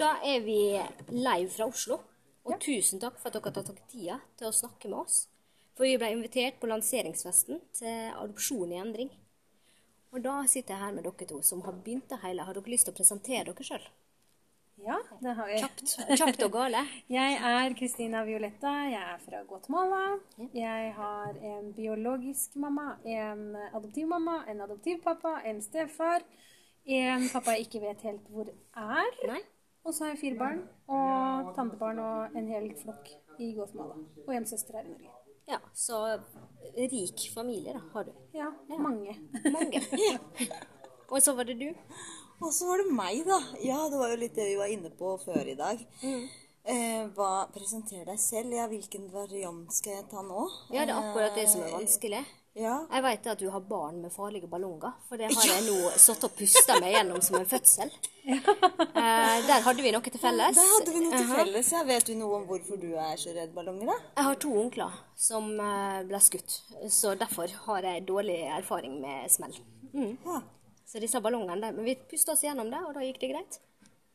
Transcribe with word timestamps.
da 0.00 0.14
er 0.24 0.40
vi 0.40 0.60
live 1.12 1.50
fra 1.52 1.66
Oslo. 1.68 2.00
Og 2.48 2.56
tusen 2.62 3.00
takk 3.02 3.18
for 3.20 3.28
at 3.28 3.36
dere 3.36 3.50
har 3.50 3.56
tatt 3.58 3.68
dere 3.68 3.88
tida 3.90 4.16
til 4.40 4.48
å 4.48 4.56
snakke 4.56 4.88
med 4.88 5.02
oss. 5.02 5.26
For 5.76 5.86
vi 5.86 5.98
ble 6.00 6.08
invitert 6.14 6.56
på 6.60 6.70
lanseringsfesten 6.70 7.60
til 7.76 8.14
Adopsjon 8.16 8.72
i 8.72 8.80
endring. 8.80 9.10
Og 10.10 10.24
da 10.24 10.40
sitter 10.50 10.74
jeg 10.74 10.82
her 10.82 10.94
med 10.96 11.06
dere 11.06 11.28
to 11.28 11.40
som 11.46 11.60
har 11.66 11.76
begynt 11.76 12.08
det 12.10 12.20
hele. 12.24 12.46
Har 12.48 12.56
dere 12.56 12.72
lyst 12.72 12.88
til 12.88 12.94
å 12.94 12.98
presentere 12.98 13.52
dere 13.52 13.66
sjøl? 13.66 13.84
Ja, 14.80 14.96
det 15.20 15.36
har 15.36 15.50
vi. 15.50 15.60
Kjapt, 15.60 15.94
kjapt 16.16 16.42
og 16.46 16.54
gale. 16.56 16.80
Jeg 17.18 17.36
er 17.52 17.76
Kristina 17.76 18.24
Violetta. 18.24 18.72
Jeg 18.88 19.02
er 19.02 19.20
fra 19.20 19.42
Guatemala. 19.44 20.02
Jeg 20.56 20.94
har 20.96 21.36
en 21.52 21.68
biologisk 21.76 22.56
mamma, 22.56 22.94
en 23.04 23.52
adoptivmamma, 23.74 24.40
en 24.48 24.64
adoptivpappa, 24.64 25.42
en 25.52 25.60
stefar. 25.62 26.24
En 26.88 27.28
pappa 27.28 27.52
jeg 27.58 27.68
ikke 27.68 27.82
vet 27.84 28.06
helt 28.08 28.28
hvor 28.32 28.48
er. 28.48 29.18
Nei? 29.28 29.42
Og 29.84 29.94
så 29.94 30.04
har 30.04 30.12
jeg 30.12 30.20
fire 30.20 30.38
barn 30.38 30.60
og 30.92 31.54
tantebarn 31.56 31.98
og 32.02 32.36
en 32.36 32.50
hel 32.52 32.68
flokk 32.82 33.08
i 33.40 33.52
Guatemala. 33.56 33.96
Og 34.26 34.34
en 34.36 34.46
søster 34.46 34.76
her 34.76 34.84
i 34.84 34.92
Norge. 34.92 35.16
Ja, 35.50 35.58
så 35.74 35.98
rik 36.76 37.24
familie 37.34 37.72
da, 37.74 37.80
har 37.94 38.04
du. 38.06 38.12
Ja, 38.36 38.50
mange. 38.78 39.16
Mange. 39.50 39.80
Og 41.10 41.18
så 41.24 41.32
var 41.34 41.48
det 41.48 41.56
du. 41.58 41.72
Og 42.40 42.52
så 42.54 42.68
var 42.68 42.78
det 42.78 42.92
meg, 42.94 43.24
da. 43.26 43.40
Ja, 43.64 43.80
det 43.90 43.98
var 43.98 44.12
jo 44.12 44.20
litt 44.20 44.36
det 44.38 44.46
vi 44.46 44.60
var 44.60 44.70
inne 44.70 44.92
på 44.94 45.16
før 45.24 45.48
i 45.50 45.56
dag. 45.58 45.80
Eh, 46.00 47.08
hva, 47.16 47.48
presenter 47.50 48.04
deg 48.06 48.20
selv. 48.22 48.54
Ja, 48.54 48.68
hvilken 48.70 49.08
variant 49.10 49.74
skal 49.74 49.96
jeg 49.96 50.06
ta 50.12 50.22
nå? 50.22 50.44
Ja, 50.70 50.84
det 50.86 50.94
er 50.94 51.00
akkurat 51.00 51.34
det 51.34 51.48
som 51.50 51.64
er 51.64 51.72
Eh, 51.72 51.76
vanskelig. 51.80 52.22
Ja. 52.58 52.80
Jeg 52.90 53.02
vet 53.04 53.26
at 53.30 53.38
du 53.38 53.46
har 53.54 53.62
barn 53.62 54.00
med 54.02 54.10
farlige 54.12 54.48
ballonger, 54.50 54.96
for 55.06 55.20
det 55.20 55.28
har 55.30 55.46
jeg 55.46 55.62
nå 55.68 55.92
satt 56.02 56.24
og 56.26 56.32
pusta 56.34 56.80
meg 56.82 56.96
gjennom 56.96 57.22
som 57.22 57.38
en 57.38 57.46
fødsel. 57.46 57.92
Eh, 58.30 59.36
der 59.46 59.62
hadde 59.64 59.82
vi 59.82 59.92
noe 59.94 60.10
til 60.12 60.20
felles. 60.20 60.58
Der 60.58 60.72
hadde 60.74 60.92
vi 60.92 61.00
noe 61.04 61.16
til 61.16 61.30
felles. 61.30 61.70
Ja. 61.72 61.84
Vet 61.88 62.10
du 62.10 62.14
noe 62.18 62.40
om 62.40 62.44
hvorfor 62.50 62.78
du 62.80 62.90
er 62.98 63.14
så 63.18 63.32
redd 63.36 63.54
ballonger, 63.54 63.92
da? 63.92 63.96
Jeg 64.18 64.26
har 64.28 64.40
to 64.42 64.52
onkler 64.60 64.98
som 65.18 65.48
eh, 65.54 66.02
ble 66.10 66.20
skutt, 66.22 66.58
så 66.92 67.14
derfor 67.18 67.54
har 67.68 67.86
jeg 67.86 68.04
dårlig 68.10 68.40
erfaring 68.58 68.98
med 69.02 69.30
smell. 69.32 69.56
Mm. 69.94 70.14
Ja. 70.26 70.42
Så 70.90 71.02
disse 71.02 71.22
ballongene 71.22 71.60
der, 71.62 71.74
Men 71.76 71.86
vi 71.86 71.94
pusta 72.10 72.34
oss 72.34 72.42
gjennom 72.44 72.70
det, 72.70 72.82
og 72.86 72.94
da 72.98 73.06
gikk 73.06 73.20
det 73.22 73.32
greit. 73.32 73.60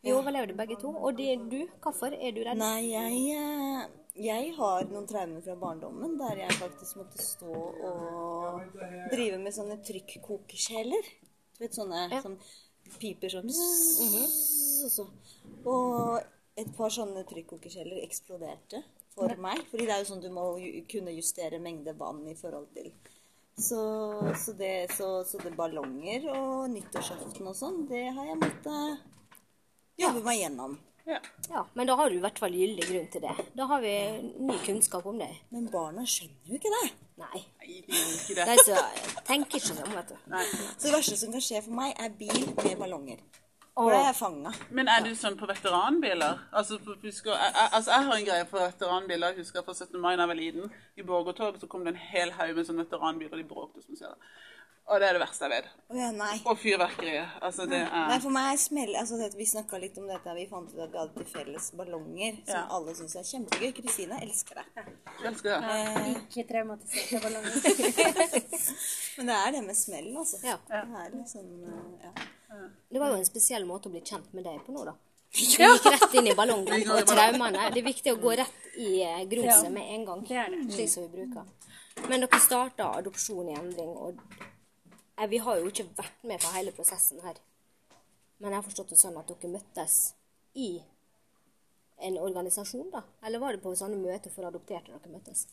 Vi 0.05 0.13
overlevde 0.13 0.53
begge 0.53 0.77
to. 0.77 0.91
Og 0.91 1.17
det, 1.17 1.37
du, 1.49 1.61
hvorfor 1.81 2.13
er 2.13 2.35
du 2.35 2.43
redd? 2.45 2.59
Nei, 2.61 2.91
jeg, 2.91 3.21
eh, 3.39 3.85
jeg 4.15 4.53
har 4.55 4.85
noen 4.89 5.07
traumer 5.09 5.41
fra 5.43 5.55
barndommen 5.59 6.17
der 6.19 6.37
jeg 6.45 6.57
faktisk 6.59 6.95
måtte 7.01 7.21
stå 7.23 7.51
og 7.89 8.61
drive 9.11 9.39
med 9.41 9.53
sånne 9.55 9.77
trykkkokerkjeler. 9.83 11.09
Du 11.57 11.63
vet 11.65 11.75
sånne 11.75 12.05
Ja. 12.11 12.21
som 12.21 12.37
piper 12.99 13.29
sånn 13.33 13.49
og, 13.49 14.91
så. 14.91 15.07
og 15.65 16.21
et 16.55 16.71
par 16.77 16.89
sånne 16.93 17.25
trykkokerkjeler 17.27 18.03
eksploderte 18.05 18.83
for 19.15 19.35
meg. 19.39 19.63
Fordi 19.71 19.85
det 19.87 19.93
er 19.95 20.03
jo 20.03 20.09
sånn 20.13 20.21
du 20.23 20.29
må 20.29 20.57
ju- 20.59 20.85
kunne 20.87 21.11
justere 21.15 21.59
mengde 21.59 21.93
vann 21.97 22.25
i 22.27 22.35
forhold 22.35 22.67
til 22.75 22.91
så, 23.57 23.79
så, 24.35 24.51
det, 24.59 24.91
så, 24.91 25.23
så 25.23 25.39
det 25.39 25.55
ballonger 25.55 26.25
og 26.35 26.69
nyttårsaften 26.73 27.47
og 27.47 27.55
sånn, 27.55 27.85
det 27.87 28.09
har 28.11 28.25
jeg 28.27 28.39
måttet 28.41 28.99
jobbe 29.97 30.23
meg 30.25 30.41
gjennom. 30.41 30.73
Ja, 31.07 31.65
Men 31.75 31.87
da 31.87 31.95
har 31.95 32.09
du 32.09 32.15
i 32.17 32.21
hvert 32.23 32.39
fall 32.41 32.51
gyldig 32.57 32.85
grunn 32.89 33.07
til 33.13 33.21
det. 33.21 33.35
Da 33.55 33.65
har 33.69 33.81
vi 33.81 33.91
ny 34.39 34.57
kunnskap 34.65 35.05
om 35.05 35.19
det. 35.21 35.29
Men 35.53 35.67
barna 35.71 36.01
skjønner 36.01 36.49
jo 36.49 36.57
ikke 36.57 36.71
det. 36.73 36.91
Nei. 37.21 37.41
Nei, 37.61 37.75
de 37.85 37.93
gjør 37.93 38.15
ikke 38.17 38.35
det. 38.35 38.45
Nei, 38.73 39.21
tenker 39.29 39.59
ikke 39.61 39.75
sånn, 39.75 39.93
vet 39.95 40.09
du. 40.09 40.15
Nei. 40.33 40.43
Så 40.49 40.87
det 40.87 40.93
verste 40.97 41.17
som 41.21 41.31
kan 41.35 41.41
skje 41.45 41.61
for 41.67 41.77
meg, 41.77 41.93
er 42.01 42.09
bil 42.09 42.47
med 42.63 42.77
ballonger. 42.81 43.21
Og 43.77 43.89
da 43.91 43.97
er 43.99 44.05
jeg 44.07 44.15
fanga. 44.15 44.51
Men 44.71 44.87
er 44.87 45.01
du 45.03 45.09
sånn 45.19 45.35
på 45.37 45.47
veteranbiler? 45.51 46.37
Altså, 46.55 46.77
for- 46.83 46.95
husker, 47.03 47.31
jeg, 47.35 47.53
jeg- 47.53 47.69
altså, 47.73 47.91
jeg 47.91 48.05
har 48.07 48.13
en 48.15 48.25
greie 48.25 48.45
på 48.45 48.57
veteranbiler. 48.57 49.27
Jeg 49.27 49.37
husker 49.43 49.63
fra 49.63 49.73
17. 49.73 49.99
mai 50.01 50.15
da 50.15 50.21
jeg 50.23 50.27
var 50.29 50.35
liten. 50.39 50.71
I 50.97 51.01
Borgertoget 51.03 51.59
så 51.61 51.67
kom 51.67 51.83
det 51.85 51.93
en 51.93 51.99
hel 52.11 52.31
haug 52.31 52.55
med 52.55 52.65
sånne 52.65 52.85
veteranbiler. 52.87 53.31
og 53.33 53.37
De 53.37 53.43
bråkte 53.53 53.83
som 53.85 53.95
sier 53.95 54.07
det. 54.07 54.17
Og 54.85 54.99
det 55.01 55.07
er 55.07 55.15
det 55.17 55.21
verste 55.23 55.47
jeg 55.47 55.51
vet. 55.55 55.69
Oh, 55.89 55.95
ja, 55.97 56.11
nei. 56.13 56.35
Og 56.45 56.59
fyrverkeriet. 56.61 57.37
Altså, 57.41 57.65
det 57.65 57.79
Nei, 57.89 58.01
er 58.13 58.19
for 58.21 58.33
meg 58.35 58.51
er 58.51 58.59
smell... 58.61 58.91
Altså, 58.99 59.17
vi 59.33 59.47
snakka 59.49 59.79
litt 59.81 59.97
om 59.97 60.05
dette. 60.11 60.35
Vi 60.37 60.43
fant 60.51 60.69
ut 60.69 60.83
at 60.83 60.91
vi 60.93 60.99
hadde 60.99 61.15
til 61.23 61.29
felles 61.31 61.71
ballonger, 61.79 62.37
som 62.45 62.59
Ja. 62.59 62.61
alle 62.77 62.93
syns 62.99 63.15
er 63.17 63.25
kjempegøy. 63.25 63.71
Kristine 63.79 64.19
elsker 64.21 64.61
det. 64.61 64.65
Ja. 64.77 64.85
elsker 65.31 65.65
det. 65.65 66.13
Ikke 66.21 66.45
traumatiserte 66.51 67.23
ballonger. 67.25 67.57
Men 69.17 69.31
det 69.33 69.39
er 69.41 69.51
det 69.57 69.63
med 69.71 69.79
smell, 69.81 70.11
altså. 70.21 70.41
Ja. 70.45 70.59
Det 70.69 70.83
er 70.85 71.27
sånn 71.33 71.51
uh, 71.65 72.05
ja. 72.05 72.13
Det 72.93 73.01
var 73.01 73.09
jo 73.15 73.19
en 73.23 73.27
spesiell 73.27 73.65
måte 73.65 73.89
å 73.89 73.95
bli 73.97 74.05
kjent 74.05 74.29
med 74.37 74.45
deg 74.45 74.61
på 74.67 74.75
nå, 74.75 74.85
da. 74.85 74.93
Du 75.35 75.41
gikk 75.65 75.89
rett 75.91 76.13
inn 76.15 76.29
i 76.29 76.35
ballongen 76.37 76.85
og 76.93 77.01
traumene. 77.09 77.71
Det 77.73 77.81
er 77.81 77.89
viktig 77.89 78.13
å 78.13 78.21
gå 78.21 78.37
rett 78.39 78.69
i 78.77 78.99
eh, 79.03 79.23
gruset 79.33 79.71
med 79.73 79.89
en 79.97 80.05
gang. 80.07 80.21
Det 80.29 80.37
er 80.45 80.53
det. 80.53 80.61
Slik 80.77 80.93
som 80.93 81.09
vi 81.09 81.23
bruker. 81.23 81.49
Men 82.05 82.21
dere 82.21 82.39
starta 82.43 82.91
adopsjon 82.99 83.49
i 83.49 83.55
endring, 83.57 83.91
og 83.97 84.21
eh, 85.17 85.27
vi 85.31 85.37
har 85.43 85.59
jo 85.61 85.69
ikke 85.71 85.87
vært 85.97 86.23
med 86.23 86.41
på 86.43 86.53
hele 86.55 86.73
prosessen 86.75 87.21
her. 87.25 87.39
Men 88.39 88.51
jeg 88.51 88.59
har 88.59 88.67
forstått 88.67 88.91
det 88.91 88.99
sånn 88.99 89.17
at 89.19 89.29
dere 89.31 89.53
møttes 89.53 89.99
i 90.59 90.69
en 92.03 92.17
organisasjon, 92.19 92.89
da? 92.91 93.03
Eller 93.23 93.39
var 93.39 93.55
det 93.55 93.63
på 93.63 93.71
sånne 93.79 93.99
møter 93.99 94.33
for 94.33 94.47
adopterte 94.47 94.91
dere 94.91 95.13
møttes? 95.13 95.45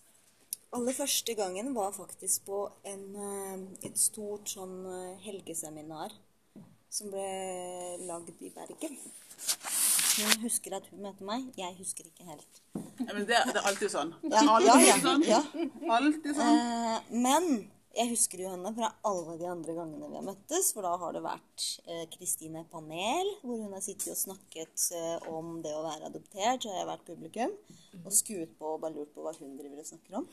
Aller 0.72 0.96
første 0.96 1.34
gangen 1.36 1.74
var 1.76 1.92
faktisk 1.92 2.46
på 2.48 2.64
en, 2.88 3.02
eh, 3.14 3.88
et 3.88 3.98
stort 4.00 4.48
sånn 4.48 4.78
eh, 4.88 5.18
helgeseminar 5.26 6.14
som 6.92 7.10
ble 7.12 7.26
lagd 8.08 8.32
i 8.40 8.50
Bergen. 8.52 8.96
Hun 10.12 10.42
husker 10.42 10.74
at 10.76 10.88
hun 10.90 11.00
møtte 11.04 11.24
meg. 11.24 11.46
Jeg 11.56 11.76
husker 11.78 12.04
ikke 12.08 12.26
helt. 12.28 12.58
Ja, 12.74 13.12
men 13.14 13.24
det, 13.28 13.38
det 13.48 13.56
er 13.60 13.68
alltid 13.68 13.92
sånn. 13.94 14.10
Ja, 14.28 14.42
er 14.42 14.50
Alltid 14.56 14.88
ja, 14.88 14.96
sånn. 15.04 15.22
ja. 15.28 15.40
Alltid 15.96 16.36
sånn. 16.36 16.58
Eh, 16.58 17.14
men 17.28 17.48
jeg 17.92 18.10
husker 18.12 18.40
jo 18.40 18.50
henne 18.52 18.72
fra 18.76 18.88
alle 19.08 19.36
de 19.40 19.46
andre 19.50 19.74
gangene 19.76 20.08
vi 20.08 20.16
har 20.18 20.26
møttes. 20.26 20.72
For 20.74 20.86
da 20.86 20.94
har 21.00 21.14
det 21.16 21.22
vært 21.24 21.66
eh, 21.86 22.04
Kristine 22.14 22.64
Panel, 22.72 23.32
hvor 23.44 23.60
hun 23.60 23.74
har 23.76 23.84
sittet 23.84 24.14
og 24.14 24.20
snakket 24.20 24.88
eh, 24.96 25.30
om 25.32 25.58
det 25.64 25.74
å 25.76 25.84
være 25.84 26.08
adoptert. 26.08 26.64
Så 26.64 26.72
har 26.72 26.82
jeg 26.82 26.90
vært 26.92 27.08
publikum 27.08 27.56
og 28.02 28.12
skuet 28.16 28.54
på 28.58 28.74
og 28.74 28.84
bare 28.84 28.96
lurt 28.96 29.12
på 29.14 29.24
hva 29.24 29.34
hun 29.36 29.58
driver 29.58 29.82
og 29.82 29.90
snakker 29.90 30.20
om. 30.22 30.28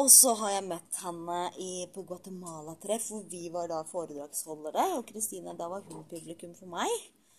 Og 0.00 0.08
så 0.12 0.32
har 0.38 0.54
jeg 0.54 0.68
møtt 0.70 1.00
henne 1.02 1.38
i, 1.60 1.72
på 1.92 2.04
Guatemala-treff, 2.08 3.10
hvor 3.10 3.24
vi 3.28 3.50
var 3.52 3.68
da 3.68 3.82
foredragsholdere. 3.88 4.86
Og 4.96 5.04
Kristine, 5.10 5.56
da 5.58 5.68
var 5.68 5.84
hun 5.90 6.06
publikum 6.08 6.54
for 6.56 6.70
meg. 6.72 6.94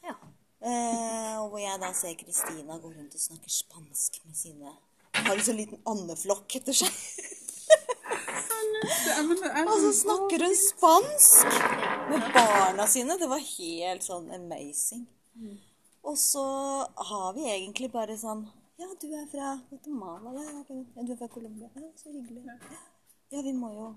Ja. 0.05 0.17
Eh, 0.61 1.35
og 1.41 1.49
hvor 1.49 1.61
jeg 1.63 1.81
da 1.81 1.89
ser 1.97 2.17
Kristina 2.19 2.77
gå 2.77 2.91
rundt 2.91 3.15
og 3.17 3.21
snakke 3.21 3.49
spansk 3.49 4.19
med 4.27 4.35
sine 4.37 4.73
Har 5.15 5.33
en 5.33 5.41
sånn 5.41 5.57
liten 5.57 5.79
andeflokk 5.89 6.59
etter 6.59 6.77
seg. 6.83 6.99
Det 7.71 7.77
er, 7.79 8.61
men 8.61 8.70
det 8.70 8.70
er 8.70 8.70
Og 8.81 9.75
så 9.83 9.91
snakker 9.93 10.45
hun 10.45 10.55
spansk 10.57 11.59
med 12.09 12.23
barna 12.33 12.87
sine. 12.89 13.17
Det 13.21 13.27
var 13.29 13.41
helt 13.43 14.05
sånn 14.05 14.31
amazing. 14.33 15.05
Og 16.01 16.17
så 16.17 16.43
har 17.11 17.33
vi 17.37 17.45
egentlig 17.51 17.91
bare 17.93 18.17
sånn 18.17 18.47
Ja, 18.81 18.87
du 18.97 19.07
er 19.13 19.27
fra 19.29 19.51
Guatemala. 19.69 20.31
Ja, 20.41 21.03
du 21.05 21.11
er 21.13 21.19
fra 21.19 21.27
Colombia. 21.29 21.69
Ja, 21.77 21.91
så 21.95 22.09
hyggelig. 22.09 22.41
Ja, 23.31 23.43
vi 23.45 23.53
må 23.53 23.69
jo 23.75 23.91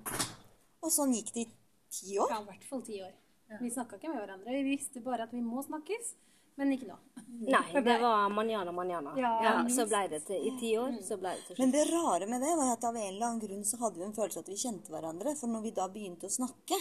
Og 0.84 0.92
sånn 0.92 1.14
gikk 1.16 1.32
det 1.32 1.46
i 1.46 1.52
ti 1.94 2.18
år. 2.20 2.28
Ja, 2.30 2.42
i 2.42 2.48
hvert 2.50 2.66
fall 2.68 2.82
ti 2.84 3.00
år. 3.00 3.14
Vi 3.60 3.70
snakka 3.72 3.96
ikke 3.96 4.10
med 4.12 4.20
hverandre. 4.20 4.52
Vi 4.52 4.76
visste 4.76 5.00
bare 5.04 5.24
at 5.24 5.32
vi 5.32 5.40
må 5.44 5.62
snakkes, 5.64 6.12
men 6.56 6.72
ikke 6.76 6.86
nå. 6.88 6.96
Nei, 7.44 7.82
det 7.82 7.96
var 8.00 8.28
manjana, 8.30 8.72
manjana. 8.72 9.12
Ja, 9.18 9.30
Ja, 9.42 9.54
så 9.68 9.86
ble 9.90 10.04
det 10.12 10.20
til 10.28 10.44
i 10.46 10.52
ti 10.60 10.74
år. 10.78 10.92
Så 11.02 11.16
ble 11.18 11.32
det 11.34 11.46
til. 11.48 11.56
Men 11.58 11.72
det 11.74 11.86
rare 11.90 12.28
med 12.30 12.40
det 12.44 12.52
var 12.60 12.72
at 12.76 12.84
av 12.86 12.94
en 12.96 13.08
eller 13.08 13.26
annen 13.26 13.40
grunn 13.42 13.64
så 13.66 13.80
hadde 13.80 13.98
vi 13.98 14.04
en 14.06 14.14
følelse 14.14 14.38
at 14.44 14.48
vi 14.52 14.58
kjente 14.60 14.92
hverandre. 14.94 15.34
For 15.40 15.50
når 15.50 15.64
vi 15.66 15.72
da 15.74 15.88
begynte 15.90 16.30
å 16.30 16.36
snakke, 16.36 16.78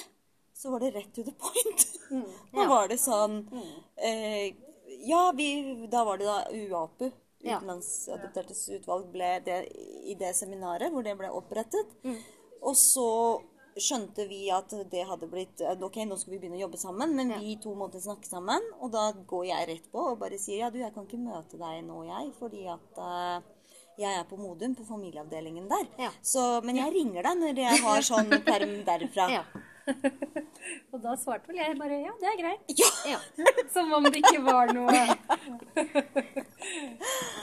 så 0.54 0.70
var 0.70 0.84
det 0.86 0.92
rett 0.96 1.10
to 1.16 1.24
the 1.26 1.34
point. 1.34 1.88
Da 2.54 2.62
Ja. 2.62 2.68
var 2.70 2.88
det 2.88 3.00
sånn 3.02 3.40
eh, 3.98 4.54
Ja, 5.10 5.32
vi, 5.36 5.48
da 5.90 6.04
var 6.06 6.18
det 6.22 6.26
da 6.30 6.38
UAPU. 6.54 7.10
Utenlandsadoptertes 7.44 8.70
utvalg, 8.78 9.10
ble 9.12 9.40
det 9.44 9.58
i 10.08 10.14
det 10.20 10.30
seminaret 10.38 10.94
hvor 10.94 11.04
det 11.04 11.18
ble 11.20 11.32
opprettet. 11.34 11.90
Mm. 12.06 12.20
Og 12.64 12.78
så 12.80 13.08
skjønte 13.80 14.28
vi 14.30 14.46
at 14.54 14.74
det 14.92 15.06
hadde 15.10 15.30
blitt 15.32 15.62
eh, 15.64 15.78
Ok, 15.84 16.00
nå 16.08 16.18
skal 16.20 16.36
vi 16.36 16.40
begynne 16.42 16.60
å 16.60 16.66
jobbe 16.66 16.80
sammen, 16.82 17.16
men 17.18 17.34
vi 17.42 17.56
to 17.62 17.74
måtte 17.78 18.02
snakke 18.04 18.28
sammen. 18.28 18.64
Og 18.82 18.94
da 18.94 19.10
går 19.30 19.50
jeg 19.50 19.70
rett 19.72 19.90
på 19.94 20.08
og 20.14 20.22
bare 20.22 20.40
sier 20.42 20.66
ja, 20.66 20.72
du, 20.74 20.80
jeg 20.84 20.94
kan 20.96 21.08
ikke 21.08 21.22
møte 21.22 21.60
deg 21.60 21.84
nå, 21.88 22.04
jeg, 22.10 22.32
fordi 22.40 22.64
at 22.72 23.02
uh, 23.02 23.44
jeg 24.00 24.10
er 24.10 24.26
på 24.30 24.38
Modum, 24.40 24.74
på 24.76 24.86
familieavdelingen 24.88 25.68
der. 25.70 25.86
Ja. 26.02 26.10
Så, 26.26 26.62
men 26.66 26.80
jeg 26.80 26.94
ringer 26.96 27.30
deg 27.30 27.40
når 27.42 27.62
jeg 27.66 27.84
har 27.86 28.08
sånn 28.08 28.34
perm 28.48 28.80
derfra. 28.88 29.30
Ja. 29.40 29.46
Og 30.94 31.02
da 31.04 31.16
svarte 31.20 31.52
vel 31.52 31.60
jeg 31.60 31.76
bare 31.80 32.00
ja, 32.00 32.14
det 32.22 32.30
er 32.32 32.38
greit. 32.40 32.74
Ja. 32.80 32.92
Ja. 33.14 33.20
Som 33.74 33.92
om 33.98 34.08
det 34.08 34.22
ikke 34.24 34.40
var 34.46 34.72
noe 34.72 34.94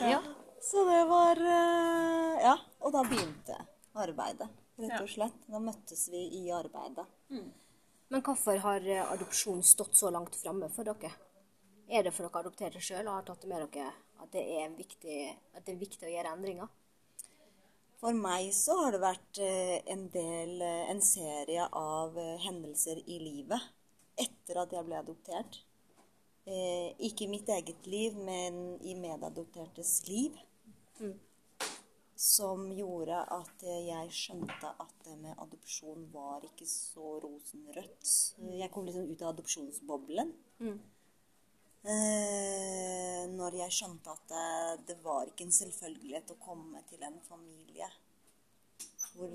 ja. 0.00 0.20
Så 0.64 0.84
det 0.88 1.02
var 1.10 1.40
eh, 1.44 2.40
Ja. 2.46 2.56
Og 2.80 2.94
da 2.94 3.04
begynte 3.04 3.58
arbeidet, 4.00 4.48
rett 4.82 5.00
og 5.00 5.10
slett. 5.10 5.40
Da 5.50 5.60
møttes 5.62 6.06
vi 6.12 6.26
i 6.40 6.44
arbeidet. 6.54 7.06
Men 8.10 8.24
hvorfor 8.26 8.58
har 8.64 8.86
eh, 8.86 9.12
adopsjon 9.12 9.62
stått 9.66 9.96
så 9.96 10.10
langt 10.10 10.36
framme 10.36 10.68
for 10.74 10.88
dere? 10.88 11.12
Er 11.90 12.06
det 12.06 12.14
for 12.14 12.26
dere 12.26 12.42
adopterte 12.44 12.82
sjøl 12.82 13.06
og 13.06 13.16
har 13.18 13.26
tatt 13.28 13.44
det 13.44 13.50
med 13.50 13.66
dere 13.66 13.92
at 14.20 14.30
det 14.34 14.44
er 14.60 14.76
viktig, 14.76 15.18
det 15.64 15.72
er 15.72 15.80
viktig 15.80 16.08
å 16.08 16.12
gjøre 16.12 16.34
endringer? 16.36 16.70
For 18.00 18.16
meg 18.16 18.48
så 18.56 18.78
har 18.80 18.94
det 18.94 19.02
vært 19.02 19.40
eh, 19.44 19.76
en 19.92 20.06
del 20.12 20.62
eh, 20.64 20.86
En 20.90 21.02
serie 21.04 21.66
av 21.76 22.16
hendelser 22.46 23.02
i 23.06 23.18
livet 23.20 23.68
etter 24.20 24.58
at 24.60 24.72
jeg 24.74 24.84
ble 24.84 24.98
adoptert. 25.00 25.62
Eh, 26.50 26.92
ikke 27.06 27.26
i 27.26 27.30
mitt 27.30 27.48
eget 27.52 27.86
liv, 27.88 28.16
men 28.16 28.78
i 28.82 28.96
medadoptertes 28.98 30.00
liv. 30.08 30.36
Som 32.20 32.66
gjorde 32.76 33.16
at 33.32 33.62
jeg 33.64 34.10
skjønte 34.12 34.68
at 34.82 34.90
det 35.06 35.14
med 35.22 35.38
adopsjon 35.40 36.02
var 36.12 36.44
ikke 36.44 36.66
så 36.68 37.14
rosenrødt. 37.24 38.10
Jeg 38.60 38.68
kom 38.74 38.84
liksom 38.88 39.08
ut 39.08 39.22
av 39.24 39.30
adopsjonsboblen. 39.32 40.34
Eh, 41.80 43.22
når 43.32 43.56
jeg 43.62 43.72
skjønte 43.72 44.12
at 44.12 44.26
det, 44.28 44.84
det 44.90 44.98
var 45.00 45.30
ikke 45.30 45.46
en 45.48 45.54
selvfølgelighet 45.62 46.34
å 46.34 46.40
komme 46.44 46.82
til 46.90 47.00
en 47.08 47.16
familie 47.24 47.88
hvor 49.14 49.32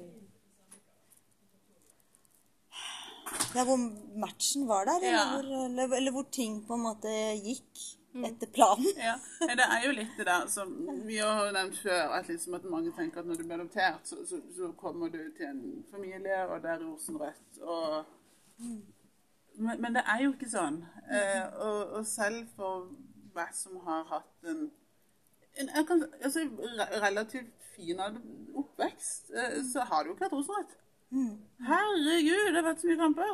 Ja, 3.56 3.64
hvor 3.66 3.80
matchen 4.22 4.68
var 4.70 4.86
der, 4.86 5.00
eller, 5.02 5.18
Ja. 5.18 5.26
hvor, 5.34 5.50
eller, 5.66 5.96
eller 5.98 6.12
hvor 6.14 6.30
ting 6.30 6.60
på 6.68 6.76
en 6.78 6.84
måte 6.86 7.10
gikk 7.42 7.95
etter 8.24 8.48
planen. 8.48 8.86
Ja, 8.98 9.16
det 9.40 9.66
er 9.66 9.86
jo 9.86 9.94
litt 9.98 10.14
det 10.18 10.28
der 10.28 10.48
som 10.52 10.72
vi 11.08 11.18
har 11.20 11.52
nevnt 11.56 11.80
før, 11.84 12.16
at, 12.18 12.30
liksom 12.32 12.56
at 12.58 12.68
mange 12.72 12.94
tenker 12.96 13.20
at 13.22 13.28
når 13.28 13.42
du 13.42 13.44
blir 13.44 13.58
adoptert, 13.60 14.08
så, 14.08 14.22
så, 14.30 14.40
så 14.56 14.72
kommer 14.80 15.12
du 15.12 15.20
til 15.38 15.50
en 15.50 15.84
familie, 15.92 16.46
og 16.48 16.64
der 16.64 16.78
er 16.78 16.86
rosenrødt. 16.86 17.60
Og, 17.62 18.06
men, 19.58 19.82
men 19.82 20.00
det 20.00 20.06
er 20.06 20.24
jo 20.24 20.32
ikke 20.36 20.52
sånn. 20.52 20.80
Eh, 21.12 21.44
og, 21.60 22.00
og 22.00 22.08
selv 22.08 22.48
for 22.56 22.90
meg 23.36 23.52
som 23.56 23.82
har 23.84 24.08
hatt 24.14 24.50
en, 24.52 24.70
en 25.60 25.76
jeg 25.76 25.88
kan, 25.90 26.08
altså, 26.22 26.48
relativt 27.04 27.70
fin 27.76 28.00
oppvekst, 28.00 29.32
eh, 29.36 29.62
så 29.74 29.88
har 29.90 30.04
det 30.04 30.12
jo 30.12 30.16
ikke 30.16 30.30
vært 30.30 30.40
rosenrødt. 30.40 30.82
Herregud, 31.66 32.48
det 32.52 32.60
har 32.60 32.66
vært 32.66 32.82
så 32.82 32.90
mye 32.90 33.00
kamper. 33.00 33.34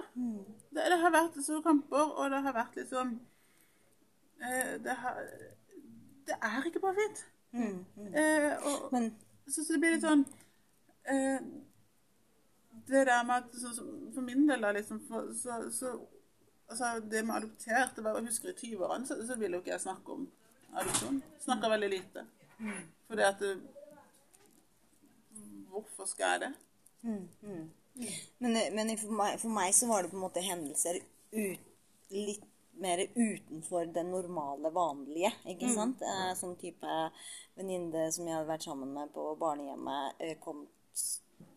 Det, 0.72 0.84
det 0.94 0.98
har 1.02 1.14
vært 1.14 1.38
så 1.46 1.62
kamper, 1.66 2.12
og 2.18 2.34
det 2.34 2.42
har 2.46 2.56
vært 2.56 2.76
liksom 2.78 3.14
eh, 3.18 3.31
det, 4.84 4.96
har, 5.04 5.20
det 6.28 6.38
er 6.42 6.66
ikke 6.66 6.84
bare 6.84 6.98
fint. 6.98 7.26
Eh, 7.54 8.66
og, 8.66 8.92
Men 8.92 9.12
så, 9.48 9.64
så 9.64 9.74
det 9.74 9.80
blir 9.84 9.98
litt 9.98 10.06
sånn 10.06 10.22
eh, 11.12 11.42
Det 12.88 13.02
der 13.10 13.26
med 13.28 13.42
at 13.42 13.58
så, 13.60 13.74
For 14.16 14.24
min 14.24 14.46
del, 14.48 14.64
da, 14.64 14.72
liksom 14.78 15.02
for, 15.10 15.34
så, 15.36 15.58
så 15.76 15.92
altså, 16.72 16.94
Det 17.12 17.26
med 17.28 17.36
adoptert 17.42 17.98
det 17.98 18.06
var, 18.06 18.22
Jeg 18.22 18.30
husker 18.30 18.54
i 18.54 18.56
20-årene 18.62 19.10
så, 19.10 19.20
så 19.28 19.36
ville 19.36 19.60
jo 19.60 19.66
ikke 19.66 19.74
jeg 19.74 19.84
snakke 19.84 20.16
om 20.16 20.30
adopsjon. 20.72 21.20
Snakka 21.44 21.68
veldig 21.74 21.90
lite. 21.92 22.24
Fordi 23.10 23.28
at 23.28 23.44
det, 23.44 23.52
Hvorfor 25.72 26.08
skal 26.08 26.32
jeg 26.32 26.42
det? 26.46 26.54
Men, 28.40 28.56
men 28.76 28.94
for, 28.98 29.12
meg, 29.12 29.36
for 29.42 29.52
meg 29.52 29.76
så 29.76 29.88
var 29.92 30.04
det 30.04 30.14
på 30.14 30.20
en 30.20 30.24
måte 30.24 30.44
hendelser 30.44 31.02
ut, 31.36 31.68
litt 32.12 32.48
mer 32.82 33.04
utenfor 33.16 33.90
det 33.94 34.04
normale, 34.08 34.72
vanlige. 34.74 35.32
Ikke 35.54 35.70
sant? 35.74 36.02
Eh, 36.02 36.32
sånn 36.40 36.58
type 36.62 36.98
venninne 37.58 38.08
som 38.12 38.28
jeg 38.28 38.38
hadde 38.38 38.50
vært 38.50 38.68
sammen 38.68 38.94
med 38.96 39.14
på 39.16 39.26
barnehjemmet, 39.42 40.20
eh, 40.20 40.38
kom 40.44 40.66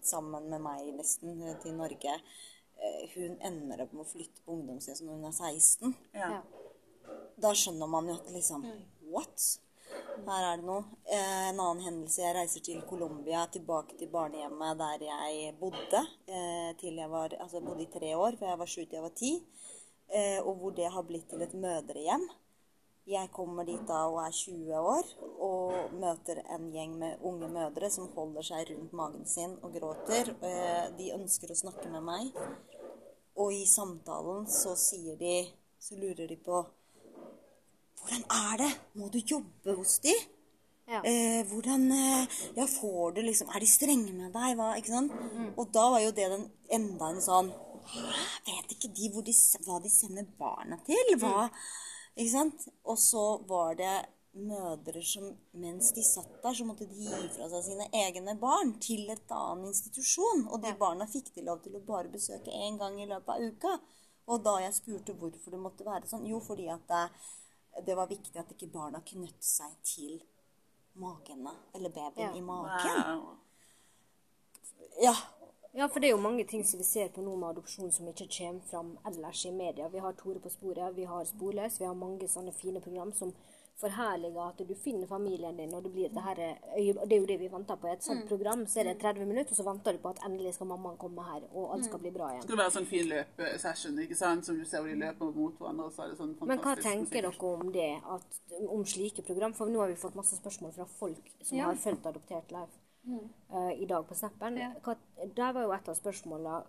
sammen 0.05 0.51
med 0.53 0.61
meg 0.65 0.93
nesten 0.99 1.41
eh, 1.43 1.57
til 1.63 1.77
Norge. 1.79 2.19
Eh, 2.77 3.03
hun 3.15 3.37
ender 3.41 3.85
opp 3.85 3.93
med 3.93 4.05
å 4.05 4.13
flytte 4.13 4.45
på 4.45 4.57
ungdomshjem 4.57 5.05
når 5.07 5.19
hun 5.19 5.29
er 5.31 5.37
16. 5.39 5.95
Ja. 6.15 6.31
Da 7.41 7.53
skjønner 7.57 7.91
man 7.91 8.09
jo 8.11 8.19
at 8.21 8.33
liksom 8.35 8.65
What? 9.15 9.61
Her 10.25 10.45
er 10.49 10.61
det 10.61 10.67
noe. 10.67 10.85
Eh, 11.05 11.49
en 11.51 11.61
annen 11.61 11.83
hendelse. 11.85 12.23
Jeg 12.23 12.35
reiser 12.37 12.65
til 12.65 12.81
Colombia, 12.89 13.45
tilbake 13.53 13.99
til 13.99 14.11
barnehjemmet 14.13 14.79
der 14.81 15.05
jeg 15.09 15.55
bodde. 15.61 16.01
Eh, 16.27 16.71
til 16.81 16.99
jeg 16.99 17.11
var, 17.13 17.35
altså 17.41 17.61
jeg 17.61 17.67
bodde 17.67 17.85
i 17.85 17.93
tre 17.93 18.15
år, 18.17 18.39
for 18.39 18.49
jeg 18.49 18.61
var 18.63 18.73
sju 18.73 18.81
til 18.83 18.99
jeg 18.99 19.05
var 19.05 19.15
ti. 19.21 19.33
Eh, 20.15 20.41
og 20.47 20.61
hvor 20.61 20.75
det 20.77 20.93
har 20.95 21.03
blitt 21.03 21.27
til 21.31 21.43
et 21.43 21.55
mødrehjem. 21.59 22.29
Jeg 23.05 23.29
kommer 23.37 23.67
dit 23.69 23.83
da 23.85 24.07
og 24.09 24.23
er 24.23 24.33
20 24.33 24.79
år 24.81 25.09
og 25.45 25.97
møter 26.01 26.39
en 26.55 26.71
gjeng 26.73 26.95
med 26.97 27.19
unge 27.21 27.51
mødre 27.53 27.91
som 27.93 28.07
holder 28.15 28.47
seg 28.47 28.71
rundt 28.71 28.95
magen 28.97 29.27
sin 29.29 29.59
og 29.61 29.75
gråter. 29.75 30.31
Eh, 30.39 30.87
de 30.97 31.11
ønsker 31.19 31.53
å 31.53 31.59
snakke 31.59 31.91
med 31.93 32.07
meg. 32.07 32.31
Og 33.37 33.53
i 33.53 33.67
samtalen 33.67 34.47
så 34.47 34.77
sier 34.79 35.19
de 35.19 35.43
Så 35.83 35.99
lurer 35.99 36.29
de 36.31 36.37
på 36.39 36.63
Hvordan 37.99 38.23
er 38.31 38.57
det? 38.63 38.71
Må 38.95 39.09
du 39.11 39.19
jobbe 39.19 39.75
hos 39.75 39.99
de? 39.99 40.15
Ja. 40.87 41.01
Eh, 41.03 41.43
hvordan 41.51 41.91
eh, 41.93 42.39
Ja, 42.57 42.67
får 42.71 43.17
du 43.17 43.21
liksom 43.27 43.51
Er 43.51 43.61
de 43.61 43.67
strenge 43.67 44.13
med 44.13 44.33
deg? 44.33 44.55
Hva, 44.57 44.77
ikke 44.79 44.95
sant? 44.95 45.13
Og 45.59 45.69
da 45.75 45.89
var 45.91 46.05
jo 46.05 46.15
det 46.15 46.31
den 46.31 46.47
enda 46.79 47.11
en 47.11 47.23
sånn? 47.25 47.51
Vet 48.47 48.75
ikke 48.75 48.91
de, 48.97 49.09
de 49.29 49.35
hva 49.67 49.79
de 49.85 49.91
sender 49.93 50.27
barna 50.39 50.79
til? 50.87 51.15
Hva 51.21 51.49
Ikke 52.17 52.31
sant? 52.31 52.69
Og 52.85 52.99
så 52.99 53.23
var 53.49 53.75
det 53.79 53.95
mødre 54.35 55.03
som 55.07 55.29
mens 55.63 55.93
de 55.95 56.03
satt 56.03 56.43
der, 56.43 56.55
så 56.55 56.65
måtte 56.67 56.87
de 56.91 56.95
gi 57.07 57.29
fra 57.37 57.47
seg 57.53 57.63
sine 57.69 57.87
egne 57.95 58.35
barn 58.41 58.73
til 58.83 59.07
et 59.13 59.31
annen 59.31 59.69
institusjon. 59.71 60.47
Og 60.51 60.63
de 60.63 60.73
barna 60.79 61.07
fikk 61.11 61.33
de 61.37 61.45
lov 61.47 61.61
til 61.63 61.77
å 61.79 61.83
bare 61.87 62.11
besøke 62.11 62.51
én 62.51 62.79
gang 62.81 62.99
i 63.03 63.07
løpet 63.11 63.31
av 63.35 63.45
uka. 63.47 63.77
Og 64.27 64.43
da 64.43 64.57
jeg 64.65 64.75
spurte 64.79 65.15
hvorfor 65.21 65.55
det 65.55 65.61
måtte 65.63 65.87
være 65.87 66.09
sånn, 66.11 66.27
jo, 66.27 66.41
fordi 66.43 66.67
at 66.73 66.87
det, 66.89 67.05
det 67.87 67.97
var 67.99 68.11
viktig 68.11 68.39
at 68.41 68.51
ikke 68.55 68.71
barna 68.73 69.03
knøtte 69.07 69.45
seg 69.47 69.75
til 69.87 70.19
magene, 70.99 71.53
eller 71.75 71.91
babyen 71.95 72.31
Ja. 72.31 72.35
i 72.39 72.41
magen. 72.41 73.01
Wow. 73.21 73.39
Ja. 75.03 75.15
Ja, 75.77 75.89
for 75.89 75.99
det 76.01 76.07
er 76.09 76.15
jo 76.15 76.23
mange 76.23 76.45
ting 76.47 76.63
som 76.65 76.79
vi 76.79 76.85
ser 76.87 77.09
på 77.11 77.23
nå 77.25 77.35
med 77.37 77.49
adopsjon 77.57 77.91
som 77.93 78.07
ikke 78.07 78.29
kommer 78.31 78.63
fram 78.71 78.93
ellers 79.11 79.41
i 79.47 79.51
media. 79.51 79.89
Vi 79.91 79.99
har 79.99 80.13
Tore 80.13 80.39
på 80.39 80.51
sporet, 80.53 80.95
vi 80.95 81.05
har 81.11 81.25
Sporløs, 81.27 81.81
vi 81.81 81.87
har 81.89 81.95
mange 81.99 82.29
sånne 82.31 82.53
fine 82.55 82.81
program 82.81 83.11
som 83.13 83.33
forherliger 83.81 84.39
at 84.53 84.61
du 84.69 84.75
finner 84.79 85.09
familien 85.11 85.57
din, 85.59 85.73
og 85.75 85.83
det 85.83 85.91
blir 85.93 86.09
det 86.15 86.23
her 86.23 86.37
øye- 86.79 86.95
Det 87.09 87.13
er 87.17 87.21
jo 87.21 87.27
det 87.27 87.39
vi 87.41 87.49
venter 87.49 87.75
på. 87.77 87.89
I 87.89 87.93
et 87.93 88.05
sånt 88.05 88.29
program 88.29 88.63
så 88.67 88.81
er 88.81 88.85
det 88.85 89.01
30 89.01 89.27
minutter, 89.27 89.51
og 89.51 89.57
så 89.57 89.65
venter 89.65 89.93
du 89.93 89.99
på 89.99 90.09
at 90.11 90.21
endelig 90.25 90.55
skal 90.55 90.67
mammaen 90.67 90.97
komme 90.97 91.23
her, 91.25 91.43
og 91.53 91.75
alt 91.75 91.85
skal 91.85 91.99
bli 91.99 92.11
bra 92.11 92.29
igjen. 92.31 92.43
Skal 92.43 92.57
det 92.57 92.63
være 92.65 92.71
sånn 92.77 92.87
fin 92.87 93.09
løpesession, 93.09 93.99
ikke 93.99 94.17
sant? 94.17 94.47
Som 94.47 94.59
du 94.59 94.65
ser 94.65 94.79
hvor 94.79 94.87
de 94.89 94.95
løper 94.95 95.35
mot 95.35 95.59
hverandre, 95.59 95.85
og 95.87 95.93
så 95.93 96.05
er 96.05 96.09
det 96.11 96.19
sånn 96.19 96.37
fantastisk 96.39 96.47
Men 96.47 96.59
hva 96.59 96.77
tenker 96.83 97.23
dere 97.23 97.43
om 97.43 97.73
det, 97.73 98.01
at, 98.15 98.41
om 98.71 98.85
slike 98.85 99.23
program? 99.27 99.53
For 99.53 99.67
nå 99.67 99.81
har 99.81 99.89
vi 99.89 99.95
fått 99.97 100.15
masse 100.15 100.37
spørsmål 100.39 100.73
fra 100.73 100.85
folk 100.85 101.31
som 101.43 101.59
Ja. 101.59 101.65
har 101.65 101.75
fulgt 101.75 102.07
Adoptert 102.07 102.53
Live 102.53 102.71
eh, 103.07 103.83
i 103.83 103.87
dag 103.87 104.07
på 104.09 104.15
Snappen. 104.15 104.57
Ja. 104.57 104.71
der 105.37 105.53
var 105.53 105.63
jo 105.63 105.73
et 105.73 105.89
av 105.89 105.99
spørsmålene 105.99 106.63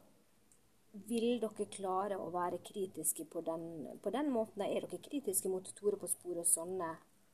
Vil 1.10 1.42
dere 1.42 1.66
klare 1.68 2.16
å 2.16 2.30
være 2.32 2.62
kritiske 2.64 3.26
på 3.28 3.42
den, 3.44 3.88
på 4.04 4.12
den 4.16 4.32
måten? 4.32 4.64
Er 4.64 4.88
dere 4.88 5.02
kritiske 5.04 5.52
mot 5.52 5.68
Tore 5.76 6.00
på 6.00 6.08
sporet 6.08 6.46
og 6.46 6.48
sånne 6.48 6.94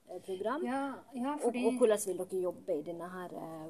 eh, 0.10 0.22
program? 0.26 0.66
Ja, 0.66 0.84
ja 1.14 1.36
og, 1.36 1.50
fordi 1.50 1.66
og 1.68 1.78
hvordan 1.78 2.06
vil 2.08 2.22
dere 2.24 2.44
jobbe 2.48 2.80
i 2.80 2.86
denne 2.88 3.10
her 3.14 3.36
eh, 3.38 3.68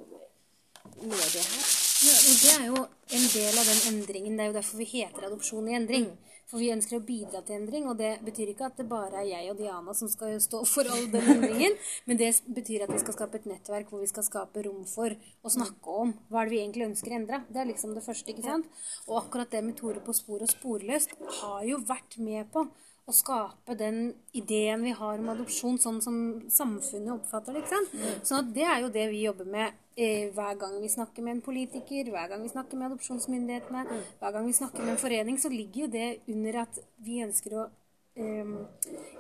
med 1.02 1.28
det 1.36 1.44
her? 1.44 1.66
Ja, 2.02 2.16
og 2.18 2.36
Det 2.42 2.54
er 2.58 2.66
jo 2.66 2.80
en 3.18 3.28
del 3.36 3.60
av 3.62 3.68
den 3.68 3.82
endringen. 3.92 4.38
Det 4.38 4.46
er 4.46 4.50
jo 4.50 4.60
derfor 4.60 4.80
vi 4.80 4.88
heter 4.96 5.28
Adopsjon 5.28 5.68
i 5.70 5.76
endring. 5.78 6.08
For 6.52 6.60
vi 6.60 6.72
ønsker 6.74 7.00
å 7.00 7.06
bidra 7.08 7.40
til 7.48 7.56
endring, 7.62 7.86
og 7.88 7.96
det 8.02 8.18
betyr 8.26 8.52
ikke 8.52 8.68
at 8.68 8.80
det 8.80 8.88
bare 8.92 9.22
er 9.22 9.30
jeg 9.30 9.54
og 9.54 9.60
Diana 9.62 9.96
som 9.96 10.10
skal 10.12 10.36
stå 10.44 10.60
for 10.68 10.90
all 10.92 11.08
den 11.14 11.30
endringen, 11.36 11.78
men 12.10 12.20
det 12.20 12.34
betyr 12.52 12.84
at 12.84 12.92
vi 12.92 13.00
skal 13.00 13.16
skape 13.16 13.40
et 13.40 13.48
nettverk 13.48 13.88
hvor 13.92 14.04
vi 14.04 14.10
skal 14.12 14.28
skape 14.28 14.66
rom 14.68 14.84
for 14.90 15.16
å 15.16 15.54
snakke 15.54 15.96
om 16.04 16.12
hva 16.28 16.44
er 16.44 16.52
det 16.52 16.56
vi 16.58 16.62
egentlig 16.66 16.90
ønsker 16.90 17.16
å 17.16 17.20
endre. 17.22 17.42
Det 17.48 17.64
er 17.64 17.72
liksom 17.72 17.96
det 17.96 18.04
første, 18.04 18.36
ikke 18.36 18.46
sant? 18.50 18.68
Og 19.08 19.22
akkurat 19.24 19.52
det 19.56 19.64
med 19.64 19.80
Tore 19.80 20.04
på 20.04 20.16
spor 20.16 20.44
og 20.44 20.52
sporløst 20.52 21.16
har 21.42 21.64
jo 21.70 21.80
vært 21.88 22.20
med 22.20 22.52
på 22.52 22.68
å 23.08 23.16
skape 23.16 23.76
den 23.80 24.12
ideen 24.38 24.84
vi 24.86 24.94
har 24.96 25.20
om 25.20 25.32
adopsjon, 25.34 25.80
sånn 25.82 26.02
som 26.04 26.18
samfunnet 26.52 27.16
oppfatter 27.16 27.56
det. 27.56 27.64
ikke 27.64 27.78
sant? 27.80 27.96
Sånn 28.28 28.44
at 28.44 28.52
det 28.56 28.68
er 28.68 28.84
jo 28.84 28.92
det 28.94 29.08
vi 29.14 29.24
jobber 29.26 29.50
med 29.56 29.81
hver 29.96 30.56
gang 30.62 30.78
vi 30.82 30.90
snakker 30.90 31.24
med 31.26 31.38
en 31.38 31.44
politiker, 31.46 32.12
hver 32.14 32.32
gang 32.32 32.44
vi 32.44 32.54
snakker 32.54 32.80
med 32.80 32.92
adopsjonsmyndighetene, 32.92 33.86
hver 34.20 34.32
gang 34.32 34.48
vi 34.48 34.56
snakker 34.56 34.86
med 34.86 34.96
en 34.96 35.04
forening, 35.04 35.40
så 35.40 35.52
ligger 35.52 35.86
jo 35.86 35.92
det 35.92 36.10
under 36.32 36.62
at 36.64 36.80
vi 37.04 37.22
ønsker 37.26 37.58
å 37.60 37.68
um, 38.18 38.56